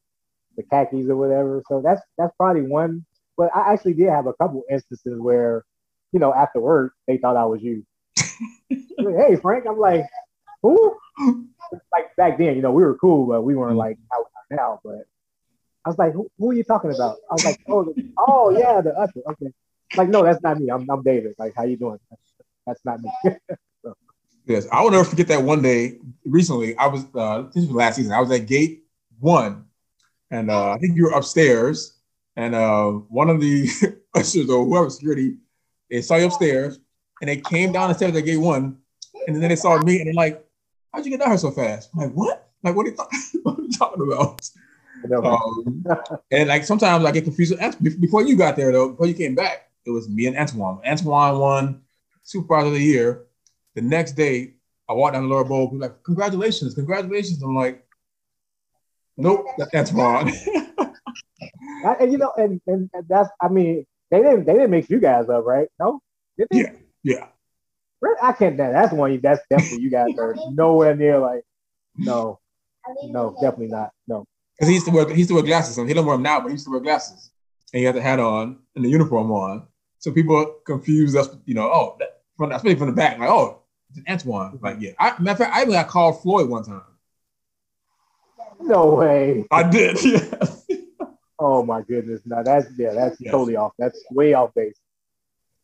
[0.56, 1.62] the khakis or whatever.
[1.68, 3.04] So that's that's probably one.
[3.36, 5.64] But I actually did have a couple instances where,
[6.12, 7.84] you know, after work they thought I was you.
[8.68, 10.04] hey Frank, I'm like,
[10.62, 10.96] who?
[11.90, 14.56] Like back then, you know, we were cool, but we weren't like how we are
[14.56, 14.80] now.
[14.84, 15.06] But
[15.84, 17.16] I was like, who, who, are you talking about?
[17.30, 19.20] I was like, oh, oh yeah, the usher.
[19.30, 19.52] Okay.
[19.96, 20.70] Like, no, that's not me.
[20.70, 21.34] I'm, I'm David.
[21.38, 21.98] Like, how you doing?
[22.66, 23.10] That's not me.
[23.84, 23.94] so.
[24.46, 25.98] Yes, I will never forget that one day.
[26.24, 28.12] Recently, I was uh, this was last season.
[28.12, 28.84] I was at gate
[29.18, 29.66] one,
[30.30, 31.98] and uh, I think you were upstairs,
[32.36, 33.68] and uh, one of the
[34.14, 35.36] ushers or whoever security,
[35.92, 36.80] they saw you upstairs,
[37.20, 38.78] and they came down the stairs at gate one,
[39.26, 40.44] and then they saw me, and they're like,
[40.92, 42.50] "How'd you get down here so fast?" I'm like, "What?
[42.64, 44.50] Like, what are you, th- what are you talking about?"
[45.24, 45.84] Um,
[46.30, 47.54] and like sometimes I get confused.
[47.80, 50.80] with Before you got there, though, before you came back, it was me and Antoine.
[50.84, 51.82] Antoine won
[52.24, 53.26] Supervisor of the Year
[53.74, 54.54] the next day,
[54.88, 57.42] I walked down the lower bowl, like, congratulations, congratulations.
[57.42, 57.84] I'm like,
[59.16, 60.30] nope, that's wrong.
[62.00, 65.28] and you know, and, and that's I mean, they didn't they didn't mix you guys
[65.28, 65.68] up, right?
[65.80, 66.00] No?
[66.50, 66.72] Yeah,
[67.02, 67.26] yeah.
[68.22, 71.42] I can't that's one that's definitely you guys are nowhere near like
[71.96, 72.38] no,
[73.04, 73.90] no, definitely not.
[74.06, 74.24] No.
[74.56, 75.74] Because he used to wear he used to wear glasses.
[75.74, 77.30] So he don't wear them now, but he used to wear glasses.
[77.72, 79.66] And he had the hat on and the uniform on.
[79.98, 83.62] So people confuse us, you know, oh, that, from especially from the back, like, oh,
[83.90, 84.52] it's Antoine.
[84.52, 84.64] Mm-hmm.
[84.64, 84.90] Like, yeah.
[84.98, 86.82] I, matter of fact, I even got called Floyd one time.
[88.60, 89.46] No way.
[89.50, 89.98] I did.
[90.04, 90.46] Yeah.
[91.42, 92.20] Oh my goodness.
[92.24, 93.32] No, that's yeah, that's yes.
[93.32, 93.72] totally off.
[93.78, 94.78] That's way off base.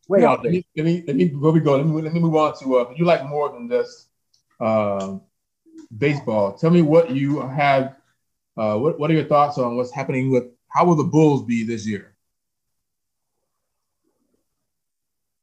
[0.07, 0.63] Way now, off base.
[0.75, 1.77] Let me, let me where we go.
[1.77, 4.09] Let me let me move on to uh you like more than just
[4.59, 5.17] uh,
[5.97, 6.53] baseball.
[6.57, 7.95] Tell me what you have
[8.57, 11.63] uh what, what are your thoughts on what's happening with how will the Bulls be
[11.63, 12.15] this year?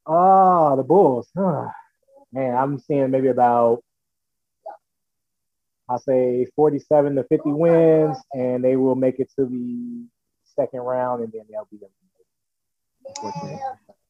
[0.05, 1.27] Ah, the Bulls
[2.31, 3.83] man, I'm seeing maybe about
[5.89, 10.05] I'll say 47 to 50 wins, and they will make it to the
[10.59, 11.79] second round, and then they'll be.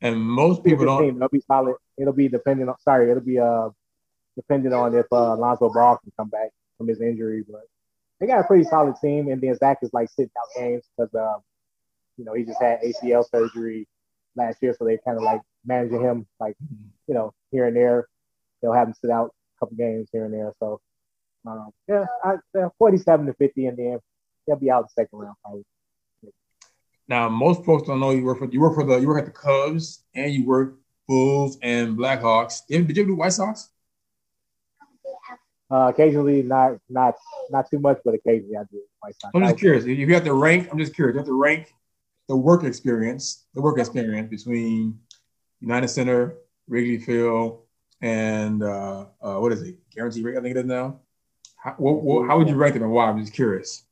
[0.02, 1.16] And most people don't.
[1.16, 1.76] It'll be solid.
[1.98, 2.76] It'll be depending on.
[2.80, 3.70] Sorry, it'll be uh
[4.38, 7.64] depending on if uh, Lonzo Ball can come back from his injury, but
[8.20, 9.30] they got a pretty solid team.
[9.30, 11.42] And then Zach is like sitting out games because um,
[12.18, 13.88] you know he just had ACL surgery
[14.36, 16.56] last year, so they kind of like managing him like
[17.08, 18.08] you know here and there.
[18.62, 20.54] They'll have him sit out a couple games here and there.
[20.60, 20.80] So
[21.46, 24.00] um, yeah, I, uh, 47 to 50, and then
[24.46, 25.64] they'll be out the second round probably.
[27.08, 29.26] Now, most folks don't know you work for you work for the you work at
[29.26, 30.76] the Cubs and you work
[31.08, 32.62] Bulls and Blackhawks.
[32.68, 33.70] Did you do White Sox?
[35.70, 37.16] Uh, occasionally, not not
[37.50, 39.32] not too much, but occasionally I do White Sox.
[39.34, 39.86] I'm just curious.
[39.86, 41.14] If you have to rank, I'm just curious.
[41.14, 41.74] You have to rank
[42.28, 45.00] the work experience, the work experience between
[45.62, 46.36] United Center,
[46.68, 47.62] Wrigley Field,
[48.02, 49.78] and uh, uh, what is it?
[49.94, 51.00] Guaranteed rate, I think it is now.
[51.58, 53.10] How, what, what, how would you rank them and why?
[53.10, 53.84] I'm just curious.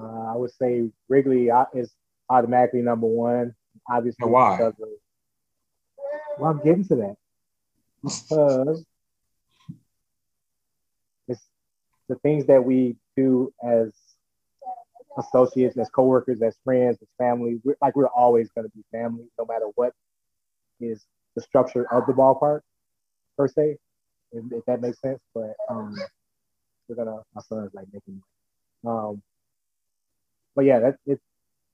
[0.00, 1.92] Uh, I would say Wrigley is
[2.30, 3.54] automatically number one.
[3.90, 4.60] Obviously, and why?
[4.60, 4.74] Of,
[6.38, 7.16] well, I'm getting to that
[8.02, 8.84] because
[11.26, 11.40] it's
[12.08, 13.92] the things that we do as
[15.16, 17.60] associates, as coworkers, as friends, as family.
[17.64, 19.92] We're, like we're always going to be family, no matter what
[20.80, 22.60] is the structure of the ballpark
[23.36, 23.78] per se,
[24.32, 25.20] if, if that makes sense.
[25.34, 25.96] But um,
[26.88, 28.22] we're gonna my son's like making.
[28.86, 29.22] Um,
[30.58, 31.22] but yeah, that it's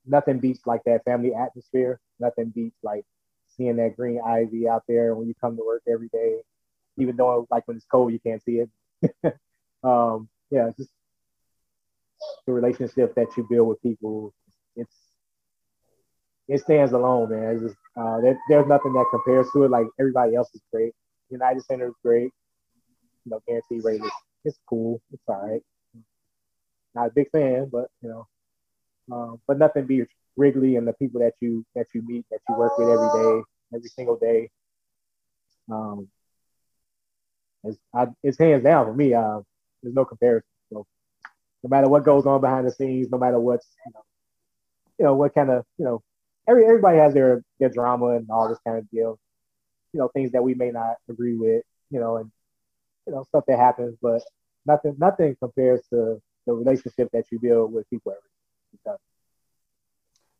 [0.05, 1.99] nothing beats like that family atmosphere.
[2.19, 3.03] Nothing beats like
[3.57, 6.35] seeing that green ivy out there when you come to work every day,
[6.99, 8.69] even though like when it's cold you can't see it.
[9.83, 10.91] um, yeah, it's just
[12.45, 14.35] the relationship that you build with people.
[14.75, 14.93] It's
[16.47, 17.61] it stands alone, man.
[17.61, 19.71] Just, uh, there, there's nothing that compares to it.
[19.71, 20.93] Like everybody else is great.
[21.31, 22.29] United Center is great.
[23.25, 24.11] You know, guarantee rate is
[24.43, 25.01] it's cool.
[25.11, 25.61] It's all right.
[26.93, 28.27] Not a big fan, but you know,
[29.11, 32.55] um, but nothing beats Wrigley and the people that you that you meet that you
[32.55, 34.49] work with every day, every single day.
[35.71, 36.07] Um,
[37.63, 39.13] it's, I, it's hands down for me.
[39.13, 39.39] Uh,
[39.81, 40.47] there's no comparison.
[40.71, 40.85] So
[41.63, 44.01] no matter what goes on behind the scenes, no matter what's you know,
[44.99, 46.01] you know what kind of you know,
[46.47, 49.17] every everybody has their their drama and all this kind of deal.
[49.93, 51.63] You know, things that we may not agree with.
[51.91, 52.31] You know, and
[53.07, 54.21] you know stuff that happens, but
[54.65, 58.34] nothing nothing compares to the relationship that you build with people every day.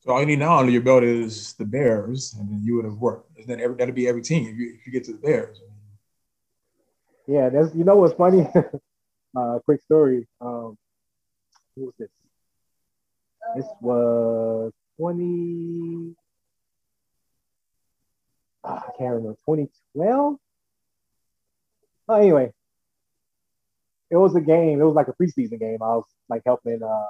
[0.06, 2.86] So all you need now under your belt is the Bears, and then you would
[2.86, 3.32] have worked.
[3.48, 5.60] Then every, that'll be every team if you, if you get to the Bears.
[7.28, 8.48] Yeah, that's you know what's funny.
[9.38, 10.28] uh, quick story.
[10.39, 10.78] Um,
[11.76, 12.10] who was this?
[13.56, 16.15] This was twenty.
[18.63, 19.38] Uh, I can't remember.
[19.43, 20.38] Twenty twelve.
[22.08, 22.52] Oh, anyway,
[24.12, 24.80] it was a game.
[24.80, 25.82] It was like a preseason game.
[25.82, 26.84] I was like helping.
[26.84, 27.06] Uh,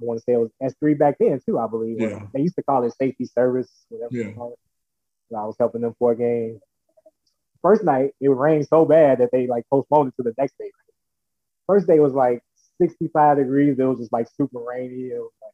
[0.00, 1.58] I want to say it was S three back then too.
[1.58, 2.00] I believe.
[2.00, 2.26] Yeah.
[2.32, 3.70] They used to call it safety service.
[3.88, 4.24] Whatever Yeah.
[4.24, 4.58] they call it.
[5.30, 6.60] So I was helping them for a game.
[7.62, 10.70] First night it rained so bad that they like postponed it to the next day.
[11.66, 12.42] First day was like
[12.80, 13.78] 65 degrees.
[13.78, 15.08] It was just like super rainy.
[15.08, 15.52] It was like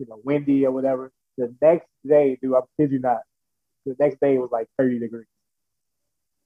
[0.00, 1.12] you know windy or whatever.
[1.38, 3.20] The next day, dude, I kid you not.
[3.86, 5.26] The next day it was like 30 degrees.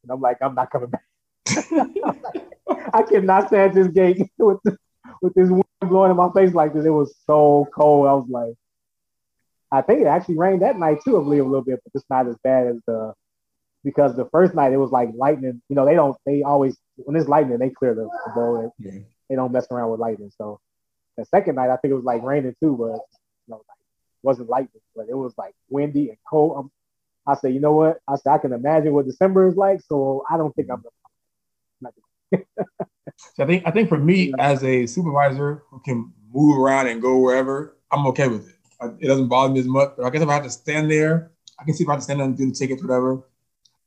[0.03, 1.03] And I'm like, I'm not coming back.
[2.95, 4.77] I cannot stand this game with the,
[5.21, 6.85] with this wind blowing in my face like this.
[6.85, 8.07] It was so cold.
[8.07, 8.55] I was like,
[9.73, 12.05] I think it actually rained that night too, I believe a little bit, but it's
[12.09, 13.13] not as bad as the
[13.83, 15.61] because the first night it was like lightning.
[15.69, 18.73] You know, they don't they always when it's lightning they clear the, the bowl.
[18.79, 19.01] They, Yeah.
[19.29, 20.31] they don't mess around with lightning.
[20.39, 20.61] So
[21.17, 23.79] the second night I think it was like raining too, but you know, like,
[24.23, 26.57] wasn't lightning, but it was like windy and cold.
[26.59, 26.71] Um,
[27.27, 27.99] I said, you know what?
[28.07, 30.83] I said I can imagine what December is like, so I don't think I'm.
[33.35, 37.01] So I think I think for me as a supervisor who can move around and
[37.01, 38.57] go wherever, I'm okay with it.
[38.81, 39.91] I, it doesn't bother me as much.
[39.97, 42.01] But I guess if I have to stand there, I can see if I have
[42.01, 43.23] to stand there and do the tickets, whatever.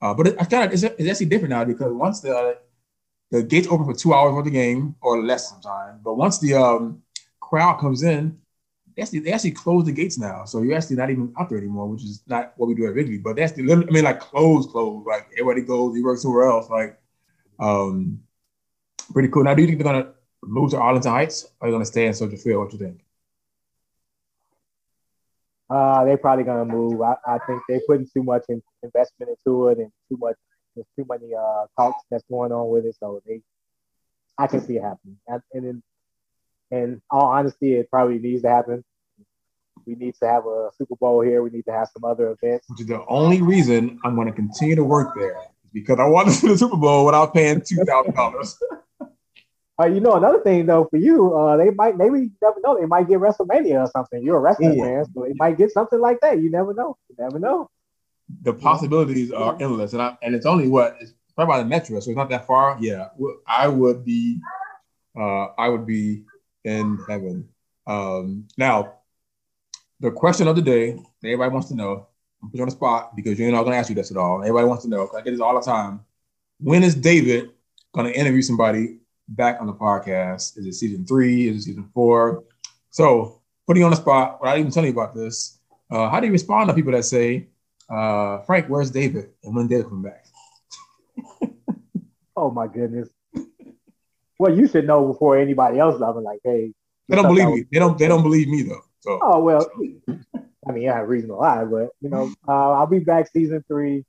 [0.02, 2.58] Uh, but it, I kind of it's, it's actually different now because once the
[3.32, 6.54] the gates open for two hours for the game or less sometimes, but once the
[6.54, 7.02] um,
[7.42, 8.38] crowd comes in,
[8.96, 10.46] they actually, they actually close the gates now.
[10.46, 12.94] So you're actually not even out there anymore, which is not what we do at
[12.94, 13.18] Wrigley.
[13.18, 15.06] But that's the I mean, like close, close.
[15.06, 16.70] Like everybody goes, you work somewhere else.
[16.70, 17.00] Like,
[17.60, 18.22] um,
[19.12, 19.44] pretty cool.
[19.44, 21.46] Now, do you think they're gonna move to Arlington Heights?
[21.60, 22.60] Or are they gonna stay in Soldier Field?
[22.60, 23.02] What do you think?
[25.70, 27.02] Uh, they're probably gonna move.
[27.02, 30.36] I, I think they're putting too much in, investment into it and too much.
[30.76, 33.42] There's too many uh talks that's going on with it, so they.
[34.38, 35.84] I can see it happening, and and in,
[36.72, 38.84] in all honesty, it probably needs to happen.
[39.86, 41.42] We need to have a Super Bowl here.
[41.42, 42.66] We need to have some other events.
[42.70, 45.36] Which is the only reason I'm gonna continue to work there
[45.74, 48.58] because I want to see the Super Bowl without paying two thousand dollars.
[49.80, 52.80] Uh, you know, another thing though, for you, uh, they might maybe you never know.
[52.80, 54.24] They might get WrestleMania or something.
[54.24, 54.84] You're a wrestling Ooh.
[54.84, 56.42] fan, so they might get something like that.
[56.42, 56.98] You never know.
[57.10, 57.70] You never know.
[58.42, 62.00] The possibilities are endless, and I, and it's only what it's probably by the metro,
[62.00, 62.78] so it's not that far.
[62.82, 63.10] Yeah,
[63.46, 64.40] I would be,
[65.16, 66.24] uh, I would be
[66.64, 67.48] in heaven.
[67.86, 68.96] Um, now,
[70.00, 72.08] the question of the day that everybody wants to know.
[72.42, 74.18] I'm put you on the spot because you're not going to ask you this at
[74.18, 74.42] all.
[74.42, 75.10] Everybody wants to know.
[75.16, 76.02] I get this all the time.
[76.60, 77.50] When is David
[77.94, 80.58] going to interview somebody back on the podcast?
[80.58, 81.48] Is it season three?
[81.48, 82.44] Is it season four?
[82.90, 85.60] So, putting you on the spot, without even telling you about this,
[85.92, 87.48] uh, how do you respond to people that say,
[87.90, 89.30] uh, Frank, where's David?
[89.44, 90.26] And when David come back?
[92.40, 93.10] Oh my goodness.
[94.38, 96.00] well, you should know before anybody else.
[96.00, 96.72] I'm like, hey,
[97.10, 97.66] They don't believe me.
[97.72, 97.98] They don't.
[97.98, 98.84] They don't believe me though.
[99.00, 99.68] So Oh well,
[100.68, 103.66] I mean, I have reason to lie, but you know, uh, I'll be back season
[103.68, 104.06] three.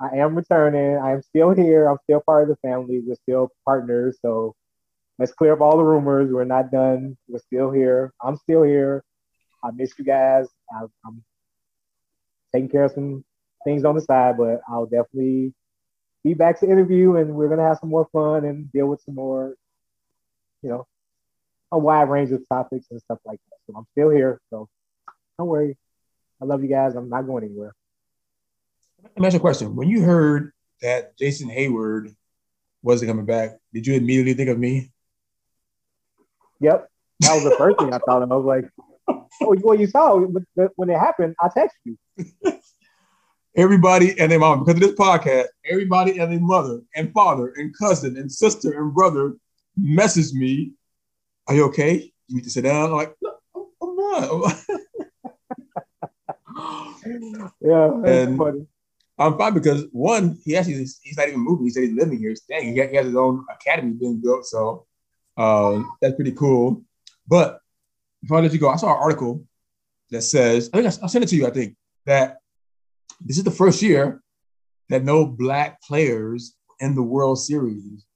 [0.00, 0.96] I am returning.
[0.96, 1.88] I am still here.
[1.88, 3.02] I'm still part of the family.
[3.04, 4.18] We're still partners.
[4.22, 4.54] So
[5.18, 6.32] let's clear up all the rumors.
[6.32, 7.18] We're not done.
[7.28, 8.12] We're still here.
[8.22, 9.04] I'm still here.
[9.62, 10.48] I miss you guys.
[10.72, 11.22] I, I'm
[12.54, 13.24] taking care of some
[13.64, 15.52] things on the side, but I'll definitely
[16.24, 19.14] be back to interview, and we're gonna have some more fun and deal with some
[19.14, 19.54] more,
[20.62, 20.86] you know,
[21.72, 23.56] a wide range of topics and stuff like that.
[23.66, 24.40] So I'm still here.
[24.50, 24.68] So
[25.38, 25.76] don't worry.
[26.40, 26.94] I love you guys.
[26.94, 27.74] I'm not going anywhere.
[29.02, 29.76] Let me ask you a question.
[29.76, 32.14] When you heard that Jason Heyward
[32.82, 34.90] wasn't coming back, did you immediately think of me?
[36.60, 36.88] Yep.
[37.20, 38.32] That was the first thing I thought of.
[38.32, 38.70] I was like,
[39.08, 39.26] oh,
[39.62, 41.98] well, you saw when it happened, I texted you.
[43.56, 47.76] Everybody and their mom, because of this podcast, everybody and their mother and father and
[47.76, 49.34] cousin and sister and brother
[49.78, 50.72] messaged me.
[51.48, 52.12] Are you okay?
[52.28, 52.86] You need to sit down.
[52.86, 53.34] I'm like, no,
[53.82, 54.54] I'm not.
[57.62, 58.66] Yeah, that's And- funny.
[59.20, 61.66] I'm fine because one, he actually he's not even moving.
[61.66, 62.72] He said he's living here, staying.
[62.72, 64.86] He, has his own academy being built, so
[65.36, 66.82] um, that's pretty cool.
[67.28, 67.60] But
[68.22, 69.44] before I let you go, I saw an article
[70.10, 71.46] that says, I think I'll send it to you.
[71.46, 72.38] I think that
[73.20, 74.22] this is the first year
[74.88, 78.06] that no black players in the World Series.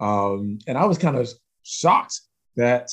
[0.00, 1.28] Um, and I was kind of
[1.62, 2.20] shocked
[2.56, 2.90] that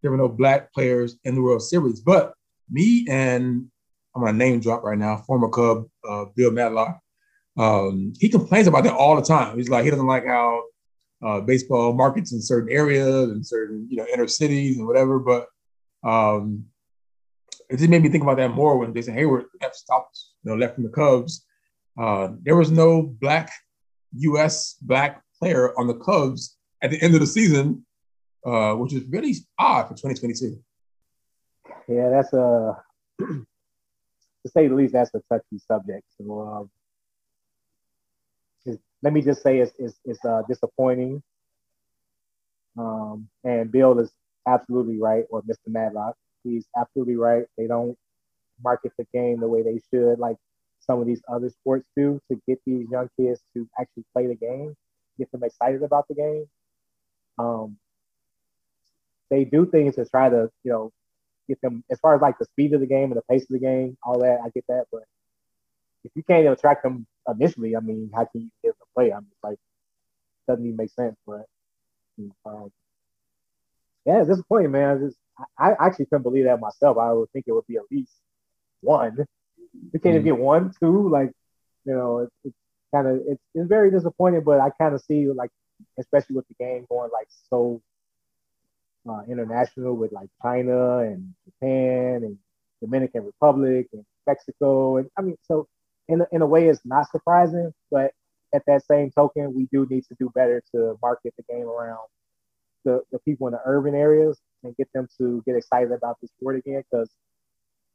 [0.00, 2.00] there were no black players in the World Series.
[2.00, 2.32] But
[2.70, 3.68] me and
[4.14, 7.01] I'm gonna name drop right now, former Cub uh, Bill Madlock.
[7.58, 9.56] Um, he complains about that all the time.
[9.56, 10.62] He's like he doesn't like how
[11.24, 15.18] uh, baseball markets in certain areas and certain you know inner cities and whatever.
[15.18, 15.48] But
[16.04, 16.64] um,
[17.68, 20.56] it just made me think about that more when Jason Heyward left stopped, you know,
[20.56, 21.44] left from the Cubs.
[21.98, 23.50] Uh, there was no black
[24.18, 24.76] U.S.
[24.80, 27.84] black player on the Cubs at the end of the season,
[28.46, 30.58] uh, which is really odd for 2022.
[31.88, 32.76] Yeah, that's a
[33.18, 33.44] to
[34.46, 34.94] say the least.
[34.94, 36.04] That's a touchy subject.
[36.18, 36.70] So, um,
[39.02, 41.22] let me just say it's it's, it's uh, disappointing.
[42.78, 44.10] Um, and Bill is
[44.46, 45.68] absolutely right, or Mr.
[45.68, 47.44] Madlock, he's absolutely right.
[47.58, 47.96] They don't
[48.62, 50.36] market the game the way they should, like
[50.80, 54.34] some of these other sports do, to get these young kids to actually play the
[54.34, 54.74] game,
[55.18, 56.46] get them excited about the game.
[57.38, 57.76] Um,
[59.30, 60.92] they do things to try to, you know,
[61.48, 63.48] get them as far as like the speed of the game and the pace of
[63.48, 64.40] the game, all that.
[64.44, 65.02] I get that, but
[66.04, 69.12] if you can't attract them initially, I mean, how can you to play?
[69.12, 69.58] I'm just like,
[70.48, 71.16] doesn't even make sense.
[71.26, 71.46] But
[72.46, 72.70] um,
[74.04, 75.00] yeah, it's disappointing, man.
[75.00, 75.16] Just,
[75.58, 76.98] I, I actually couldn't believe that myself.
[76.98, 78.12] I would think it would be at least
[78.80, 79.16] one.
[79.92, 80.24] You can't even mm-hmm.
[80.24, 81.08] get one, two.
[81.08, 81.32] Like,
[81.84, 82.56] you know, it, it's
[82.94, 84.42] kind of it's, it's very disappointing.
[84.44, 85.50] But I kind of see like,
[85.98, 87.80] especially with the game going like so
[89.08, 92.38] uh, international with like China and Japan and
[92.80, 95.66] Dominican Republic and Mexico, and I mean, so
[96.08, 97.72] in in a way, it's not surprising.
[97.90, 98.12] But
[98.54, 102.06] at that same token, we do need to do better to market the game around
[102.84, 106.28] the, the people in the urban areas and get them to get excited about the
[106.28, 106.82] sport again.
[106.90, 107.10] Because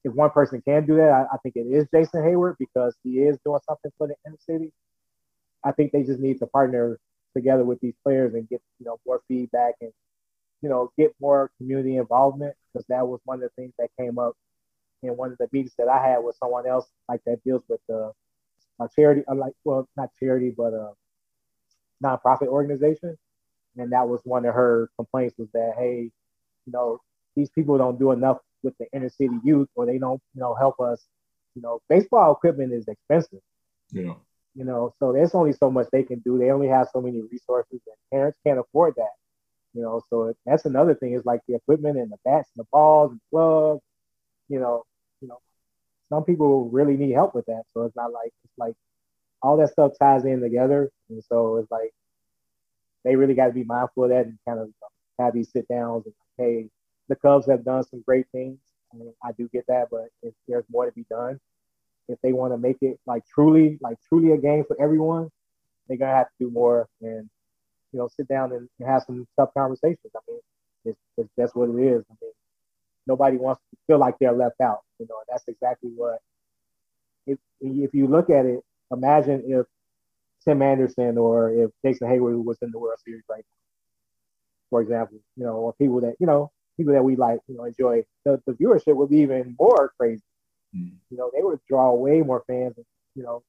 [0.04, 3.20] if one person can do that, I, I, think it is Jason Heyward because he
[3.20, 4.72] is doing something for the inner city.
[5.64, 7.00] I think they just need to partner
[7.36, 9.92] together with these players and get you know more feedback and
[10.62, 14.18] you know get more community involvement because that was one of the things that came
[14.18, 14.34] up
[15.04, 17.82] in one of the meetings that I had with someone else like that deals with
[17.88, 18.12] the
[18.80, 20.94] a charity, uh, like well not charity but a
[22.04, 23.18] nonprofit organization,
[23.78, 26.12] and that was one of her complaints was that hey,
[26.66, 27.00] you know
[27.36, 30.56] these people don't do enough with the inner city youth or they don't you know
[30.56, 31.06] help us.
[31.56, 33.40] You know, baseball equipment is expensive.
[33.92, 34.14] Yeah.
[34.56, 36.38] You know, so there's only so much they can do.
[36.38, 39.12] They only have so many resources, and parents can't afford that.
[39.74, 42.68] You know, so that's another thing is like the equipment and the bats and the
[42.72, 43.82] balls and gloves.
[44.50, 44.84] You know,
[45.22, 45.40] you know,
[46.10, 47.64] some people really need help with that.
[47.74, 48.76] So it's not like it's like
[49.42, 51.94] all that stuff ties in together, and so it's like
[53.04, 54.70] they really got to be mindful of that and kind of
[55.20, 56.70] have these sit downs and hey,
[57.10, 58.60] the Cubs have done some great things.
[58.94, 61.40] I, mean, I do get that, but if there's more to be done,
[62.08, 65.30] if they want to make it like truly, like truly a game for everyone,
[65.88, 67.30] they're gonna have to do more and
[67.92, 70.12] you know sit down and, have some tough conversations.
[70.16, 70.40] I mean,
[70.86, 72.04] it's, it's that's what it is.
[72.10, 72.32] I mean,
[73.08, 74.82] nobody wants to feel like they're left out.
[75.00, 76.20] You know, and that's exactly what.
[77.26, 79.66] If if you look at it, imagine if
[80.46, 83.58] Tim Anderson or if Jason Heyward was in the World Series right now,
[84.70, 87.66] for example, you know, or people that you know, people that we like, you know,
[87.66, 88.04] enjoy.
[88.24, 90.24] The, the viewership would be even more crazy.
[90.76, 90.94] Mm.
[91.10, 92.76] You know, they would draw way more fans.
[92.78, 92.86] And,
[93.16, 93.44] you know,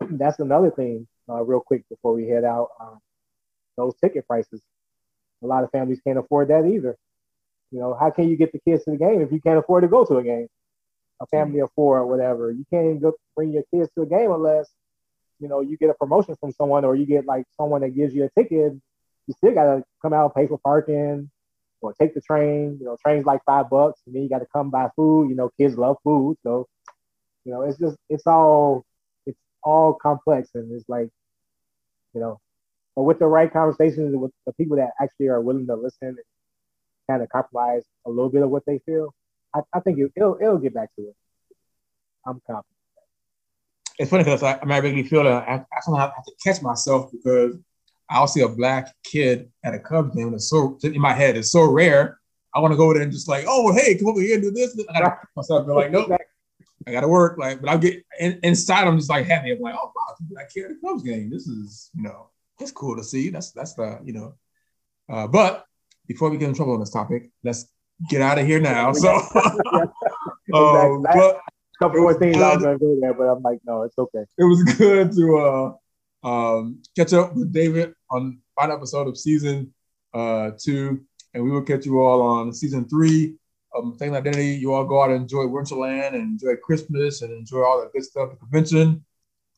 [0.18, 1.08] that's another thing.
[1.28, 2.98] Uh, real quick before we head out, um,
[3.76, 4.60] those ticket prices.
[5.42, 6.96] A lot of families can't afford that either.
[7.70, 9.82] You know, how can you get the kids to the game if you can't afford
[9.82, 10.48] to go to a game?
[11.20, 11.36] A hmm.
[11.36, 12.50] family of four or whatever.
[12.50, 14.70] You can't even go bring your kids to a game unless,
[15.40, 18.14] you know, you get a promotion from someone or you get like someone that gives
[18.14, 18.74] you a ticket.
[19.26, 21.30] You still gotta come out, and pay for parking,
[21.80, 22.78] or take the train.
[22.80, 25.30] You know, train's like five bucks, and then you got to come buy food.
[25.30, 26.66] You know, kids love food, so
[27.44, 28.84] you know, it's just it's all
[29.26, 31.10] it's all complex, and it's like,
[32.14, 32.40] you know,
[32.96, 36.18] but with the right conversations with the people that actually are willing to listen and
[37.08, 39.14] kind of compromise a little bit of what they feel,
[39.54, 41.16] I, I think it, will it'll get back to it.
[42.26, 42.66] I'm confident.
[43.98, 46.62] It's funny because I, I, I really feel that I, I somehow have to catch
[46.62, 47.56] myself because
[48.10, 50.34] I'll see a black kid at a Cubs game.
[50.34, 52.18] It's so in my head, it's so rare.
[52.54, 54.50] I want to go there and just like, oh, hey, come over here and do
[54.50, 54.76] this.
[54.94, 56.10] I gotta myself be like, nope,
[56.86, 57.38] I gotta work.
[57.38, 59.52] Like, but I get in, inside, I'm just like happy.
[59.52, 61.30] I'm like, oh, wow, black kid at Cubs game.
[61.30, 62.30] This is, you know,
[62.60, 63.30] it's cool to see.
[63.30, 64.34] That's that's the, you know.
[65.08, 65.66] Uh, but
[66.06, 67.66] before we get in trouble on this topic, let's
[68.08, 68.92] get out of here now.
[69.04, 69.10] So,
[70.54, 71.40] um, but,
[71.76, 74.24] a couple more things I was gonna do there, but I'm like, no, it's okay.
[74.38, 79.72] It was good to uh, um, catch up with David on final episode of season
[80.12, 83.36] uh, two, and we will catch you all on season three
[83.74, 84.56] of Mistaken Identity.
[84.56, 88.04] You all go out and enjoy Winterland and enjoy Christmas and enjoy all that good
[88.04, 89.04] stuff, the convention,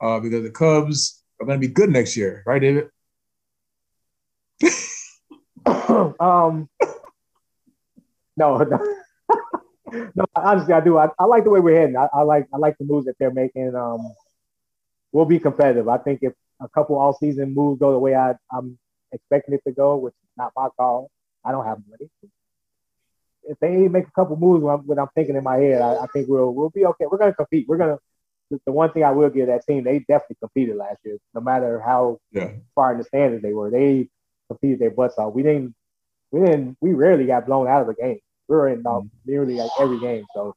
[0.01, 2.89] uh, because the Cubs are going to be good next year, right, David?
[6.21, 6.69] um,
[8.37, 8.97] no, no,
[10.15, 10.99] no, honestly, I do.
[10.99, 11.97] I, I like the way we're heading.
[11.97, 13.75] I, I, like I like the moves that they're making.
[13.75, 14.15] Um,
[15.13, 15.89] we'll be competitive.
[15.89, 18.79] I think if a couple all season moves go the way I, I'm
[19.13, 21.11] expecting it to go, which is not my call,
[21.45, 22.11] I don't have money.
[23.45, 26.05] If they make a couple moves when I'm, when I'm thinking in my head, I,
[26.05, 27.07] I, think we'll we'll be okay.
[27.07, 27.67] We're gonna compete.
[27.69, 27.99] We're gonna.
[28.51, 31.19] The, the, one thing I will give that team, they definitely competed last year.
[31.35, 32.51] No matter how yeah.
[32.77, 34.09] far in the standings they were, they
[34.49, 35.35] competed their butts off.
[35.35, 35.75] We didn't.
[36.31, 36.77] We didn't.
[36.81, 38.19] We rarely got blown out of the game.
[38.49, 40.25] We were in uh, nearly like every game.
[40.35, 40.55] So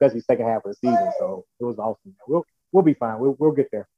[0.00, 1.12] especially second half of the season.
[1.18, 2.14] So it was awesome.
[2.26, 3.18] We'll we'll be fine.
[3.18, 3.88] We'll we'll get there.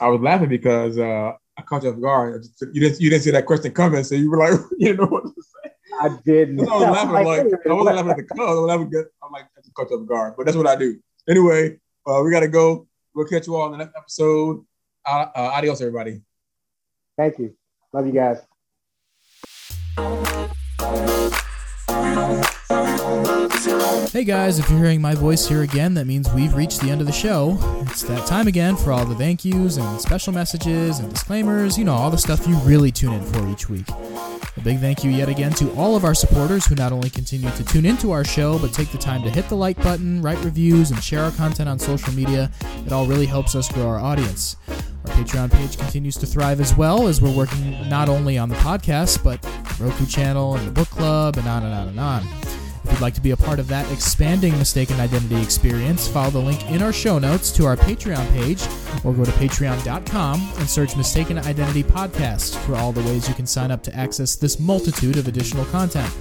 [0.00, 2.46] I was laughing because uh, I caught you off guard.
[2.72, 5.24] You didn't you didn't see that question coming, so you were like, you know what
[5.24, 5.70] to say.
[6.00, 6.60] I didn't.
[6.60, 7.12] I was laughing.
[7.12, 8.40] like, like I wasn't laughing at the Cubs.
[8.40, 8.92] I was laughing.
[8.94, 10.98] At, I'm like, I just caught you off guard, but that's what I do.
[11.28, 12.86] Anyway, uh, we got to go.
[13.14, 14.64] We'll catch you all in the next episode.
[15.04, 16.22] Uh, uh, adios, everybody.
[17.16, 17.54] Thank you.
[17.92, 18.38] Love you guys.
[24.12, 27.00] Hey guys, if you're hearing my voice here again, that means we've reached the end
[27.00, 27.58] of the show.
[27.82, 31.84] It's that time again for all the thank yous and special messages and disclaimers, you
[31.84, 33.88] know, all the stuff you really tune in for each week.
[33.90, 37.50] A big thank you yet again to all of our supporters who not only continue
[37.50, 40.42] to tune into our show, but take the time to hit the like button, write
[40.44, 42.50] reviews, and share our content on social media.
[42.86, 44.56] It all really helps us grow our audience.
[45.18, 49.24] Patreon page continues to thrive as well as we're working not only on the podcast,
[49.24, 49.44] but
[49.80, 52.22] Roku channel and the book club and on and on and on.
[52.84, 56.38] If you'd like to be a part of that expanding mistaken identity experience, follow the
[56.38, 58.62] link in our show notes to our Patreon page
[59.04, 63.46] or go to patreon.com and search Mistaken Identity Podcast for all the ways you can
[63.46, 66.14] sign up to access this multitude of additional content.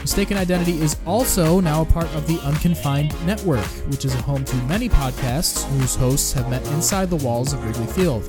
[0.00, 4.44] Mistaken Identity is also now a part of the Unconfined Network, which is a home
[4.44, 8.26] to many podcasts whose hosts have met inside the walls of Wrigley Field.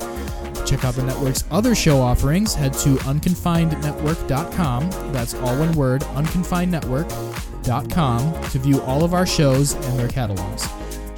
[0.54, 4.90] To check out the network's other show offerings, head to unconfinednetwork.com.
[5.12, 10.68] That's all one word, unconfinednetwork.com, to view all of our shows and their catalogs.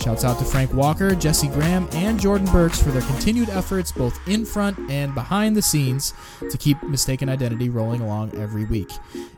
[0.05, 4.21] Shouts out to Frank Walker, Jesse Graham, and Jordan Burks for their continued efforts both
[4.29, 6.13] in front and behind the scenes
[6.51, 8.91] to keep Mistaken Identity rolling along every week.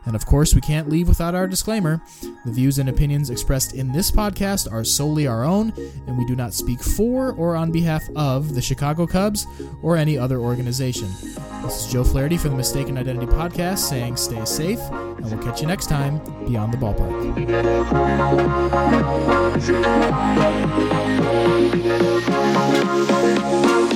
[0.05, 2.01] And of course, we can't leave without our disclaimer.
[2.43, 5.71] The views and opinions expressed in this podcast are solely our own,
[6.05, 9.47] and we do not speak for or on behalf of the Chicago Cubs
[9.81, 11.07] or any other organization.
[11.63, 15.61] This is Joe Flaherty for the Mistaken Identity Podcast saying stay safe, and we'll catch
[15.61, 17.37] you next time beyond the ballpark.
[20.59, 20.91] Thank
[23.81, 23.86] you.